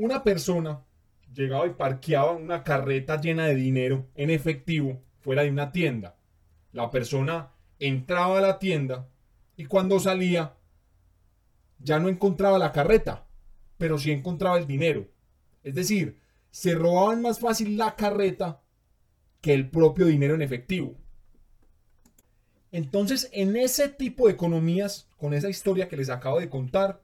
Una 0.00 0.24
persona 0.24 0.82
llegaba 1.34 1.66
y 1.66 1.74
parqueaba 1.74 2.32
una 2.32 2.64
carreta 2.64 3.20
llena 3.20 3.44
de 3.44 3.54
dinero 3.54 4.08
en 4.14 4.30
efectivo 4.30 5.02
fuera 5.18 5.42
de 5.42 5.50
una 5.50 5.72
tienda. 5.72 6.16
La 6.72 6.90
persona 6.90 7.50
entraba 7.78 8.38
a 8.38 8.40
la 8.40 8.58
tienda 8.58 9.10
y 9.58 9.66
cuando 9.66 10.00
salía 10.00 10.54
ya 11.80 11.98
no 11.98 12.08
encontraba 12.08 12.56
la 12.58 12.72
carreta, 12.72 13.26
pero 13.76 13.98
sí 13.98 14.10
encontraba 14.10 14.56
el 14.56 14.66
dinero. 14.66 15.06
Es 15.62 15.74
decir, 15.74 16.18
se 16.50 16.74
robaban 16.74 17.20
más 17.20 17.38
fácil 17.38 17.76
la 17.76 17.94
carreta 17.94 18.62
que 19.42 19.52
el 19.52 19.68
propio 19.68 20.06
dinero 20.06 20.34
en 20.34 20.40
efectivo. 20.40 20.94
Entonces, 22.72 23.28
en 23.34 23.54
ese 23.54 23.90
tipo 23.90 24.28
de 24.28 24.32
economías, 24.32 25.10
con 25.18 25.34
esa 25.34 25.50
historia 25.50 25.88
que 25.90 25.98
les 25.98 26.08
acabo 26.08 26.40
de 26.40 26.48
contar, 26.48 27.02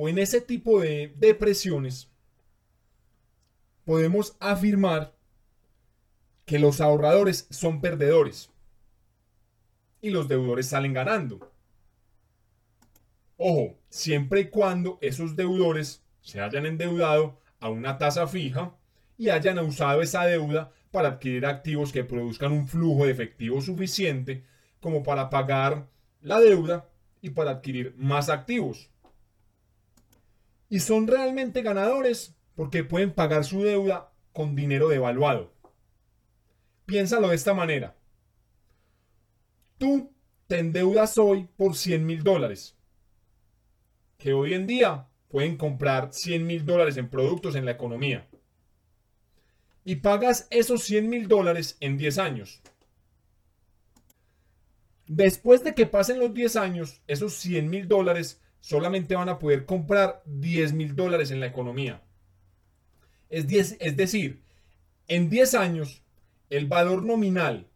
o 0.00 0.08
en 0.08 0.16
ese 0.18 0.40
tipo 0.40 0.80
de 0.80 1.12
depresiones, 1.16 2.08
podemos 3.84 4.36
afirmar 4.38 5.12
que 6.44 6.60
los 6.60 6.80
ahorradores 6.80 7.48
son 7.50 7.80
perdedores 7.80 8.48
y 10.00 10.10
los 10.10 10.28
deudores 10.28 10.68
salen 10.68 10.92
ganando. 10.92 11.50
Ojo, 13.36 13.76
siempre 13.88 14.42
y 14.42 14.44
cuando 14.50 14.98
esos 15.00 15.34
deudores 15.34 16.00
se 16.20 16.40
hayan 16.40 16.66
endeudado 16.66 17.40
a 17.58 17.68
una 17.68 17.98
tasa 17.98 18.28
fija 18.28 18.76
y 19.16 19.30
hayan 19.30 19.58
usado 19.58 20.00
esa 20.00 20.26
deuda 20.26 20.70
para 20.92 21.08
adquirir 21.08 21.44
activos 21.44 21.90
que 21.90 22.04
produzcan 22.04 22.52
un 22.52 22.68
flujo 22.68 23.04
de 23.04 23.10
efectivo 23.10 23.60
suficiente 23.60 24.44
como 24.80 25.02
para 25.02 25.28
pagar 25.28 25.88
la 26.22 26.38
deuda 26.38 26.88
y 27.20 27.30
para 27.30 27.50
adquirir 27.50 27.96
más 27.96 28.28
activos. 28.28 28.90
Y 30.68 30.80
son 30.80 31.06
realmente 31.06 31.62
ganadores 31.62 32.36
porque 32.54 32.84
pueden 32.84 33.12
pagar 33.12 33.44
su 33.44 33.62
deuda 33.62 34.12
con 34.32 34.54
dinero 34.54 34.88
devaluado. 34.88 35.52
Piénsalo 36.86 37.28
de 37.28 37.36
esta 37.36 37.54
manera. 37.54 37.96
Tú 39.78 40.12
te 40.46 40.58
endeudas 40.58 41.18
hoy 41.18 41.48
por 41.56 41.76
100 41.76 42.04
mil 42.04 42.22
dólares 42.22 42.78
que 44.18 44.32
hoy 44.32 44.52
en 44.52 44.66
día 44.66 45.06
pueden 45.28 45.56
comprar 45.56 46.12
100 46.12 46.46
mil 46.46 46.66
dólares 46.66 46.96
en 46.96 47.08
productos 47.08 47.54
en 47.54 47.64
la 47.64 47.70
economía. 47.70 48.28
Y 49.84 49.96
pagas 49.96 50.48
esos 50.50 50.82
100 50.82 51.08
mil 51.08 51.28
dólares 51.28 51.76
en 51.80 51.96
10 51.96 52.18
años. 52.18 52.60
Después 55.06 55.64
de 55.64 55.74
que 55.74 55.86
pasen 55.86 56.18
los 56.18 56.34
10 56.34 56.56
años, 56.56 57.00
esos 57.06 57.34
100 57.34 57.70
mil 57.70 57.88
dólares 57.88 58.42
solamente 58.60 59.14
van 59.14 59.28
a 59.28 59.38
poder 59.38 59.64
comprar 59.64 60.22
10 60.26 60.72
mil 60.72 60.96
dólares 60.96 61.30
en 61.30 61.40
la 61.40 61.46
economía. 61.46 62.02
Es, 63.28 63.76
es 63.78 63.96
decir, 63.96 64.42
en 65.06 65.30
10 65.30 65.54
años, 65.54 66.02
el 66.50 66.66
valor 66.66 67.04
nominal 67.04 67.66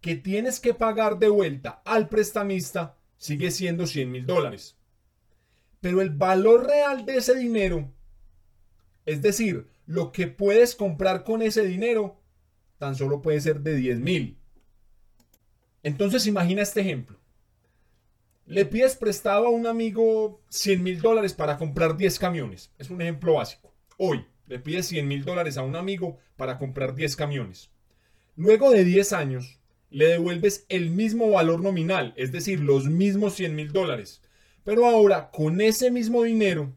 que 0.00 0.14
tienes 0.14 0.60
que 0.60 0.74
pagar 0.74 1.18
de 1.18 1.28
vuelta 1.28 1.82
al 1.84 2.08
prestamista 2.08 2.96
sigue 3.16 3.50
siendo 3.50 3.86
100 3.86 4.10
mil 4.10 4.26
dólares. 4.26 4.76
Pero 5.80 6.00
el 6.00 6.10
valor 6.10 6.66
real 6.66 7.04
de 7.04 7.16
ese 7.16 7.34
dinero, 7.34 7.90
es 9.04 9.22
decir, 9.22 9.66
lo 9.86 10.12
que 10.12 10.26
puedes 10.26 10.74
comprar 10.74 11.24
con 11.24 11.42
ese 11.42 11.62
dinero, 11.62 12.20
tan 12.78 12.94
solo 12.94 13.22
puede 13.22 13.40
ser 13.40 13.60
de 13.60 13.74
10 13.74 14.00
mil. 14.00 14.38
Entonces 15.82 16.26
imagina 16.26 16.62
este 16.62 16.80
ejemplo. 16.80 17.18
Le 18.46 18.64
pides 18.64 18.94
prestado 18.94 19.46
a 19.46 19.50
un 19.50 19.66
amigo 19.66 20.40
100 20.50 20.80
mil 20.80 21.00
dólares 21.00 21.34
para 21.34 21.58
comprar 21.58 21.96
10 21.96 22.16
camiones. 22.20 22.70
Es 22.78 22.90
un 22.90 23.02
ejemplo 23.02 23.34
básico. 23.34 23.74
Hoy 23.96 24.24
le 24.46 24.60
pides 24.60 24.86
100 24.86 25.08
mil 25.08 25.24
dólares 25.24 25.56
a 25.56 25.62
un 25.62 25.74
amigo 25.74 26.18
para 26.36 26.56
comprar 26.56 26.94
10 26.94 27.16
camiones. 27.16 27.70
Luego 28.36 28.70
de 28.70 28.84
10 28.84 29.12
años, 29.14 29.58
le 29.90 30.06
devuelves 30.06 30.64
el 30.68 30.90
mismo 30.90 31.28
valor 31.28 31.60
nominal, 31.60 32.14
es 32.16 32.30
decir, 32.30 32.60
los 32.60 32.86
mismos 32.86 33.34
100 33.34 33.56
mil 33.56 33.72
dólares. 33.72 34.22
Pero 34.62 34.86
ahora, 34.86 35.32
con 35.32 35.60
ese 35.60 35.90
mismo 35.90 36.22
dinero, 36.22 36.72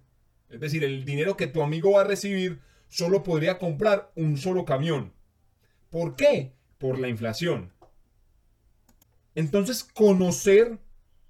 es 0.49 0.60
decir, 0.60 0.84
el 0.84 1.05
dinero 1.05 1.38
que 1.38 1.45
tu 1.45 1.62
amigo 1.62 1.91
va 1.91 2.01
a 2.01 2.05
recibir, 2.05 2.62
solo 2.88 3.21
podría 3.21 3.60
comprar 3.60 4.12
un 4.15 4.38
solo 4.38 4.65
camión. 4.65 5.13
¿Por 5.91 6.15
qué? 6.15 6.51
Por 6.79 6.97
la 6.97 7.10
inflación. 7.10 7.71
Entonces, 9.36 9.84
conocer 9.84 10.79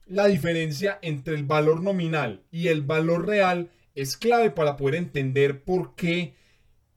la 0.10 0.28
diferencia 0.28 0.98
entre 1.02 1.36
el 1.36 1.44
valor 1.44 1.84
nominal 1.84 2.44
y 2.52 2.68
el 2.68 2.82
valor 2.82 3.28
real 3.28 3.70
es 3.94 4.18
clave 4.18 4.50
para 4.50 4.76
poder 4.76 4.96
entender 4.96 5.64
por 5.64 5.96
qué 5.96 6.34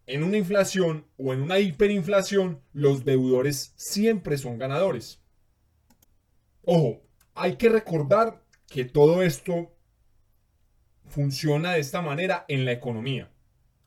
en 0.07 0.23
una 0.23 0.39
inflación 0.39 1.07
o 1.17 1.33
en 1.33 1.43
una 1.43 1.59
hiperinflación, 1.59 2.61
los 2.73 3.05
deudores 3.05 3.73
siempre 3.77 4.39
son 4.39 4.59
ganadores. 4.59 5.21
Ojo, 6.65 7.03
hay 7.35 7.57
que 7.57 7.69
recordar 7.69 8.43
que 8.67 8.85
todo 8.85 9.23
esto 9.23 9.77
funciona 11.07 11.73
de 11.73 11.81
esta 11.81 12.01
manera 12.01 12.47
en 12.49 12.65
la 12.65 12.73
economía 12.73 13.31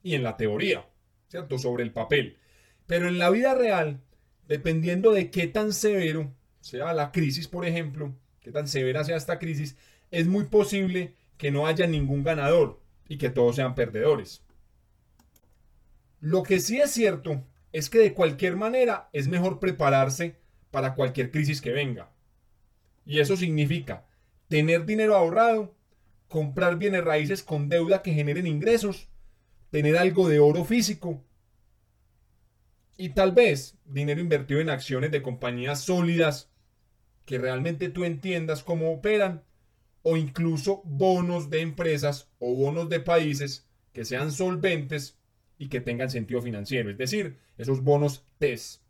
y 0.03 0.13
en 0.13 0.23
la 0.23 0.37
teoría, 0.37 0.87
¿cierto? 1.27 1.57
Sobre 1.57 1.83
el 1.83 1.91
papel. 1.91 2.37
Pero 2.85 3.07
en 3.07 3.17
la 3.17 3.31
vida 3.31 3.55
real 3.55 4.01
dependiendo 4.47 5.11
de 5.11 5.31
qué 5.31 5.47
tan 5.47 5.73
severo 5.73 6.31
sea 6.59 6.93
la 6.93 7.11
crisis, 7.11 7.47
por 7.47 7.65
ejemplo, 7.65 8.15
qué 8.45 8.51
tan 8.51 8.67
severa 8.67 9.03
sea 9.03 9.17
esta 9.17 9.39
crisis, 9.39 9.75
es 10.11 10.27
muy 10.27 10.43
posible 10.43 11.15
que 11.35 11.49
no 11.49 11.65
haya 11.65 11.87
ningún 11.87 12.23
ganador 12.23 12.79
y 13.09 13.17
que 13.17 13.31
todos 13.31 13.55
sean 13.55 13.73
perdedores. 13.73 14.43
Lo 16.19 16.43
que 16.43 16.59
sí 16.59 16.79
es 16.79 16.91
cierto 16.91 17.43
es 17.73 17.89
que 17.89 17.97
de 17.97 18.13
cualquier 18.13 18.55
manera 18.55 19.09
es 19.13 19.27
mejor 19.27 19.59
prepararse 19.59 20.35
para 20.69 20.93
cualquier 20.93 21.31
crisis 21.31 21.59
que 21.59 21.71
venga. 21.71 22.11
Y 23.03 23.19
eso 23.19 23.35
significa 23.35 24.05
tener 24.47 24.85
dinero 24.85 25.15
ahorrado, 25.15 25.73
comprar 26.27 26.77
bienes 26.77 27.03
raíces 27.03 27.41
con 27.41 27.67
deuda 27.67 28.03
que 28.03 28.13
generen 28.13 28.45
ingresos, 28.45 29.09
tener 29.71 29.97
algo 29.97 30.29
de 30.29 30.37
oro 30.37 30.65
físico 30.65 31.23
y 32.95 33.09
tal 33.09 33.31
vez 33.31 33.75
dinero 33.85 34.21
invertido 34.21 34.59
en 34.59 34.69
acciones 34.69 35.09
de 35.09 35.23
compañías 35.23 35.81
sólidas 35.81 36.51
que 37.25 37.37
realmente 37.37 37.89
tú 37.89 38.03
entiendas 38.05 38.63
cómo 38.63 38.91
operan 38.93 39.43
o 40.03 40.17
incluso 40.17 40.81
bonos 40.85 41.49
de 41.49 41.61
empresas 41.61 42.29
o 42.39 42.53
bonos 42.55 42.89
de 42.89 42.99
países 42.99 43.67
que 43.91 44.05
sean 44.05 44.31
solventes 44.31 45.17
y 45.57 45.69
que 45.69 45.81
tengan 45.81 46.09
sentido 46.09 46.41
financiero, 46.41 46.89
es 46.89 46.97
decir, 46.97 47.39
esos 47.57 47.81
bonos 47.81 48.25
TES 48.37 48.81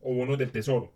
o 0.00 0.14
bonos 0.14 0.36
del 0.36 0.52
tesoro. 0.52 0.92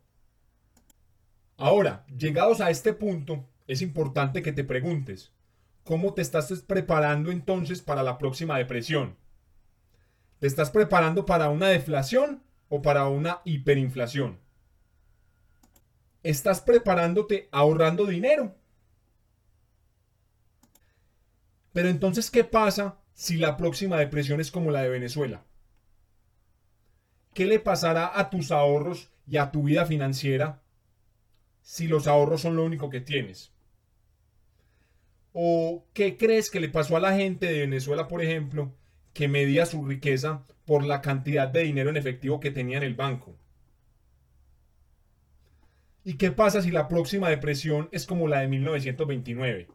Ahora, 1.57 2.05
llegados 2.07 2.61
a 2.61 2.71
este 2.71 2.93
punto, 2.93 3.49
es 3.67 3.83
importante 3.83 4.43
que 4.43 4.53
te 4.53 4.65
preguntes, 4.65 5.33
¿cómo 5.85 6.13
te 6.15 6.23
estás 6.23 6.51
preparando 6.63 7.31
entonces 7.31 7.83
para 7.83 8.03
la 8.03 8.19
próxima 8.19 8.59
depresión? 8.59 9.17
¿Te 10.39 10.47
estás 10.47 10.71
preparando 10.71 11.27
para 11.27 11.51
una 11.51 11.69
deflación 11.69 12.43
o 12.69 12.83
para 12.83 13.07
una 13.09 13.41
hiperinflación? 13.45 14.39
¿Estás 16.23 16.61
preparándote 16.61 17.49
ahorrando 17.51 18.07
dinero? 18.07 18.55
Pero 21.73 21.89
entonces, 21.89 22.31
¿qué 22.31 22.45
pasa 22.45 22.99
si 23.15 23.37
la 23.37 23.57
próxima 23.57 23.99
depresión 23.99 24.41
es 24.41 24.51
como 24.51 24.71
la 24.71 24.83
de 24.83 24.91
Venezuela? 24.91 25.45
¿Qué 27.33 27.47
le 27.47 27.59
pasará 27.59 28.19
a 28.19 28.29
tus 28.29 28.51
ahorros 28.51 29.11
y 29.27 29.37
a 29.37 29.51
tu 29.51 29.63
vida 29.63 29.87
financiera 29.87 30.61
si 31.63 31.87
los 31.87 32.07
ahorros 32.07 32.43
son 32.43 32.57
lo 32.57 32.65
único 32.65 32.91
que 32.91 33.01
tienes? 33.01 33.53
¿O 35.33 35.87
qué 35.95 36.17
crees 36.17 36.51
que 36.51 36.61
le 36.61 36.69
pasó 36.69 36.97
a 36.97 37.01
la 37.01 37.15
gente 37.17 37.47
de 37.47 37.61
Venezuela, 37.61 38.09
por 38.09 38.21
ejemplo, 38.21 38.75
que 39.15 39.29
medía 39.29 39.65
su 39.65 39.85
riqueza 39.85 40.45
por 40.67 40.85
la 40.85 41.01
cantidad 41.01 41.49
de 41.49 41.63
dinero 41.63 41.91
en 41.91 41.97
efectivo 41.97 42.41
que 42.41 42.51
tenía 42.51 42.79
en 42.79 42.83
el 42.83 42.95
banco? 42.95 43.37
¿Y 46.11 46.15
qué 46.15 46.33
pasa 46.33 46.61
si 46.61 46.73
la 46.73 46.89
próxima 46.89 47.29
depresión 47.29 47.89
es 47.93 48.05
como 48.05 48.27
la 48.27 48.41
de 48.41 48.49
1929? 48.49 49.69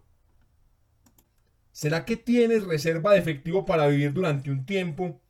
¿Será 1.71 2.03
que 2.03 2.17
tienes 2.17 2.65
reserva 2.65 3.13
de 3.13 3.19
efectivo 3.19 3.63
para 3.63 3.87
vivir 3.87 4.11
durante 4.11 4.51
un 4.51 4.65
tiempo 4.65 5.21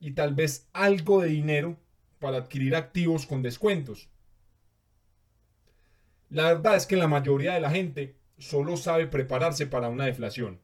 y 0.00 0.14
tal 0.14 0.34
vez 0.34 0.68
algo 0.72 1.22
de 1.22 1.28
dinero 1.28 1.78
para 2.18 2.38
adquirir 2.38 2.74
activos 2.74 3.24
con 3.24 3.40
descuentos? 3.40 4.10
La 6.28 6.52
verdad 6.52 6.74
es 6.74 6.86
que 6.86 6.96
la 6.96 7.06
mayoría 7.06 7.54
de 7.54 7.60
la 7.60 7.70
gente 7.70 8.16
solo 8.36 8.76
sabe 8.76 9.06
prepararse 9.06 9.68
para 9.68 9.88
una 9.88 10.06
deflación. 10.06 10.60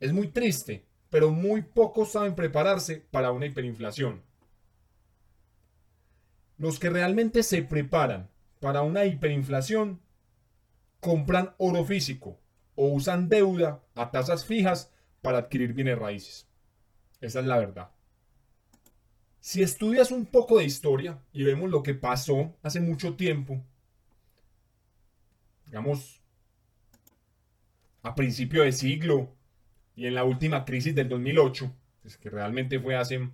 Es 0.00 0.12
muy 0.12 0.26
triste, 0.26 0.86
pero 1.08 1.30
muy 1.30 1.62
pocos 1.62 2.10
saben 2.10 2.34
prepararse 2.34 2.96
para 3.12 3.30
una 3.30 3.46
hiperinflación. 3.46 4.24
Los 6.58 6.80
que 6.80 6.90
realmente 6.90 7.44
se 7.44 7.62
preparan 7.62 8.28
para 8.60 8.82
una 8.82 9.04
hiperinflación 9.04 10.00
compran 11.00 11.54
oro 11.58 11.84
físico 11.84 12.38
o 12.74 12.88
usan 12.88 13.28
deuda 13.28 13.82
a 13.94 14.10
tasas 14.10 14.44
fijas 14.44 14.92
para 15.22 15.38
adquirir 15.38 15.72
bienes 15.72 15.98
raíces. 15.98 16.46
Esa 17.20 17.40
es 17.40 17.46
la 17.46 17.58
verdad. 17.58 17.90
Si 19.40 19.62
estudias 19.62 20.10
un 20.10 20.26
poco 20.26 20.58
de 20.58 20.64
historia 20.64 21.20
y 21.32 21.44
vemos 21.44 21.70
lo 21.70 21.82
que 21.82 21.94
pasó 21.94 22.56
hace 22.62 22.80
mucho 22.80 23.14
tiempo, 23.14 23.62
digamos, 25.66 26.20
a 28.02 28.14
principio 28.14 28.62
de 28.62 28.72
siglo 28.72 29.32
y 29.94 30.06
en 30.06 30.14
la 30.14 30.24
última 30.24 30.64
crisis 30.64 30.94
del 30.94 31.08
2008, 31.08 31.72
que 32.20 32.30
realmente 32.30 32.78
fue 32.78 32.96
hace 32.96 33.30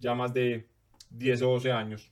ya 0.00 0.14
más 0.14 0.34
de 0.34 0.66
10 1.10 1.42
o 1.42 1.50
12 1.52 1.72
años, 1.72 2.10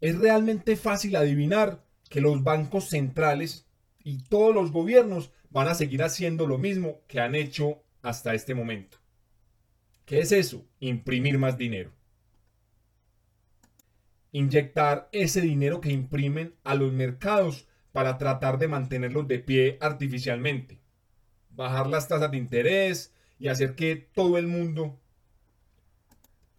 es 0.00 0.18
realmente 0.18 0.76
fácil 0.76 1.16
adivinar 1.16 1.84
que 2.08 2.20
los 2.20 2.42
bancos 2.42 2.88
centrales 2.88 3.66
y 4.02 4.24
todos 4.24 4.54
los 4.54 4.72
gobiernos 4.72 5.30
van 5.50 5.68
a 5.68 5.74
seguir 5.74 6.02
haciendo 6.02 6.46
lo 6.46 6.58
mismo 6.58 7.00
que 7.06 7.20
han 7.20 7.34
hecho 7.34 7.82
hasta 8.02 8.34
este 8.34 8.54
momento. 8.54 8.98
¿Qué 10.06 10.20
es 10.20 10.32
eso? 10.32 10.66
Imprimir 10.80 11.38
más 11.38 11.58
dinero. 11.58 11.92
Inyectar 14.32 15.08
ese 15.12 15.40
dinero 15.40 15.80
que 15.80 15.92
imprimen 15.92 16.54
a 16.64 16.74
los 16.74 16.92
mercados 16.92 17.68
para 17.92 18.16
tratar 18.18 18.58
de 18.58 18.68
mantenerlos 18.68 19.28
de 19.28 19.40
pie 19.40 19.78
artificialmente. 19.80 20.80
Bajar 21.50 21.88
las 21.88 22.08
tasas 22.08 22.30
de 22.30 22.38
interés 22.38 23.12
y 23.38 23.48
hacer 23.48 23.74
que 23.74 23.96
todo 23.96 24.38
el 24.38 24.46
mundo 24.46 24.98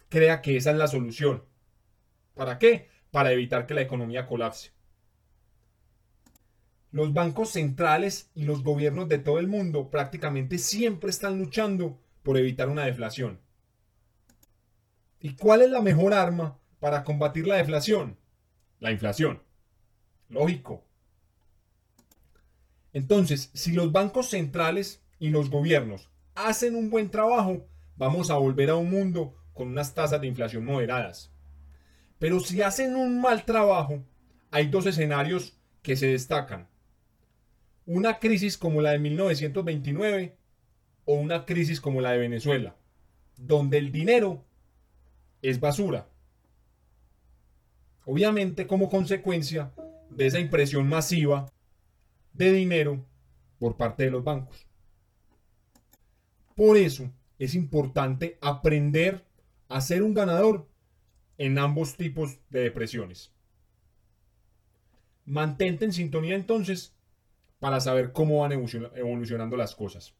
crea 0.10 0.42
que 0.42 0.58
esa 0.58 0.72
es 0.72 0.78
la 0.78 0.88
solución. 0.88 1.44
¿Para 2.36 2.60
qué? 2.60 2.91
Para 3.12 3.32
evitar 3.32 3.68
que 3.68 3.74
la 3.74 3.82
economía 3.82 4.26
colapse. 4.26 4.72
Los 6.92 7.14
bancos 7.14 7.52
centrales 7.52 8.30
y 8.36 8.44
los 8.44 8.64
gobiernos 8.64 9.08
de 9.08 9.20
todo 9.20 9.40
el 9.40 9.48
mundo 9.48 9.90
prácticamente 9.90 10.58
siempre 10.58 11.10
están 11.10 11.38
luchando 11.38 12.00
por 12.24 12.38
evitar 12.38 12.68
una 12.70 12.86
deflación. 12.86 13.40
¿Y 15.20 15.36
cuál 15.36 15.62
es 15.62 15.70
la 15.70 15.82
mejor 15.82 16.14
arma 16.14 16.58
para 16.80 17.04
combatir 17.04 17.48
la 17.48 17.56
deflación? 17.56 18.18
La 18.80 18.92
inflación. 18.92 19.42
Lógico. 20.30 20.84
Entonces, 22.94 23.52
si 23.54 23.72
los 23.72 23.92
bancos 23.92 24.30
centrales 24.30 25.02
y 25.20 25.30
los 25.30 25.50
gobiernos 25.50 26.10
hacen 26.36 26.76
un 26.76 26.90
buen 26.90 27.10
trabajo, 27.10 27.68
vamos 27.96 28.32
a 28.32 28.36
volver 28.36 28.70
a 28.70 28.76
un 28.76 28.90
mundo 28.90 29.36
con 29.54 29.68
unas 29.70 29.94
tasas 29.94 30.20
de 30.20 30.28
inflación 30.28 30.66
moderadas. 30.66 31.32
Pero 32.22 32.40
si 32.40 32.62
hacen 32.62 32.96
un 32.96 33.20
mal 33.20 33.46
trabajo, 33.46 34.06
hay 34.52 34.68
dos 34.68 34.86
escenarios 34.86 35.58
que 35.82 35.96
se 35.96 36.06
destacan 36.06 36.68
una 37.88 38.20
crisis 38.20 38.60
como 38.60 38.80
la 38.80 38.92
de 38.92 39.00
1929 39.00 40.38
o 41.06 41.16
una 41.16 41.46
crisis 41.46 41.82
como 41.82 42.00
la 42.00 42.12
de 42.12 42.20
Venezuela, 42.20 42.76
donde 43.38 43.80
el 43.80 43.92
dinero 43.92 44.46
es 45.42 45.60
basura. 45.60 46.10
Obviamente 48.06 48.68
como 48.68 48.88
consecuencia 48.88 49.74
de 50.12 50.28
esa 50.28 50.40
impresión 50.40 50.88
masiva 50.88 51.52
de 52.34 52.52
dinero 52.52 53.04
por 53.58 53.78
parte 53.78 54.04
de 54.04 54.12
los 54.12 54.24
bancos. 54.24 54.68
Por 56.54 56.78
eso 56.78 57.12
es 57.40 57.56
importante 57.56 58.38
aprender 58.42 59.26
a 59.70 59.82
ser 59.82 60.04
un 60.04 60.14
ganador 60.14 60.71
en 61.38 61.58
ambos 61.58 61.96
tipos 61.96 62.40
de 62.50 62.62
depresiones. 62.62 63.32
Mantente 65.26 65.86
en 65.86 65.94
sintonía 65.94 66.36
entonces 66.36 66.96
para 67.60 67.80
saber 67.80 68.12
cómo 68.12 68.40
van 68.42 68.52
evolucionando 68.52 69.56
las 69.56 69.76
cosas. 69.76 70.16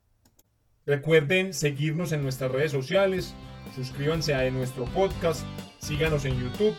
Recuerden 0.86 1.54
seguirnos 1.54 2.12
en 2.12 2.24
nuestras 2.24 2.52
redes 2.52 2.72
sociales, 2.72 3.36
suscríbanse 3.76 4.34
a 4.34 4.50
nuestro 4.52 4.86
podcast, 4.86 5.46
síganos 5.80 6.26
en 6.26 6.40
YouTube 6.40 6.76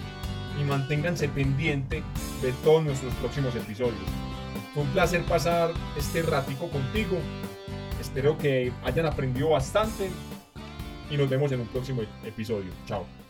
y 0.60 0.64
manténganse 0.64 1.28
pendiente 1.28 2.02
de 2.42 2.52
todos 2.64 2.84
nuestros 2.84 3.14
próximos 3.14 3.54
episodios. 3.54 3.94
Fue 4.74 4.82
un 4.82 4.88
placer 4.90 5.22
pasar 5.22 5.72
este 5.96 6.22
ratico 6.22 6.68
contigo. 6.70 7.18
Espero 8.00 8.38
que 8.38 8.72
hayan 8.84 9.06
aprendido 9.06 9.50
bastante 9.50 10.10
y 11.10 11.16
nos 11.16 11.28
vemos 11.28 11.52
en 11.52 11.60
un 11.60 11.66
próximo 11.68 12.02
episodio. 12.24 12.70
Chao. 12.86 13.21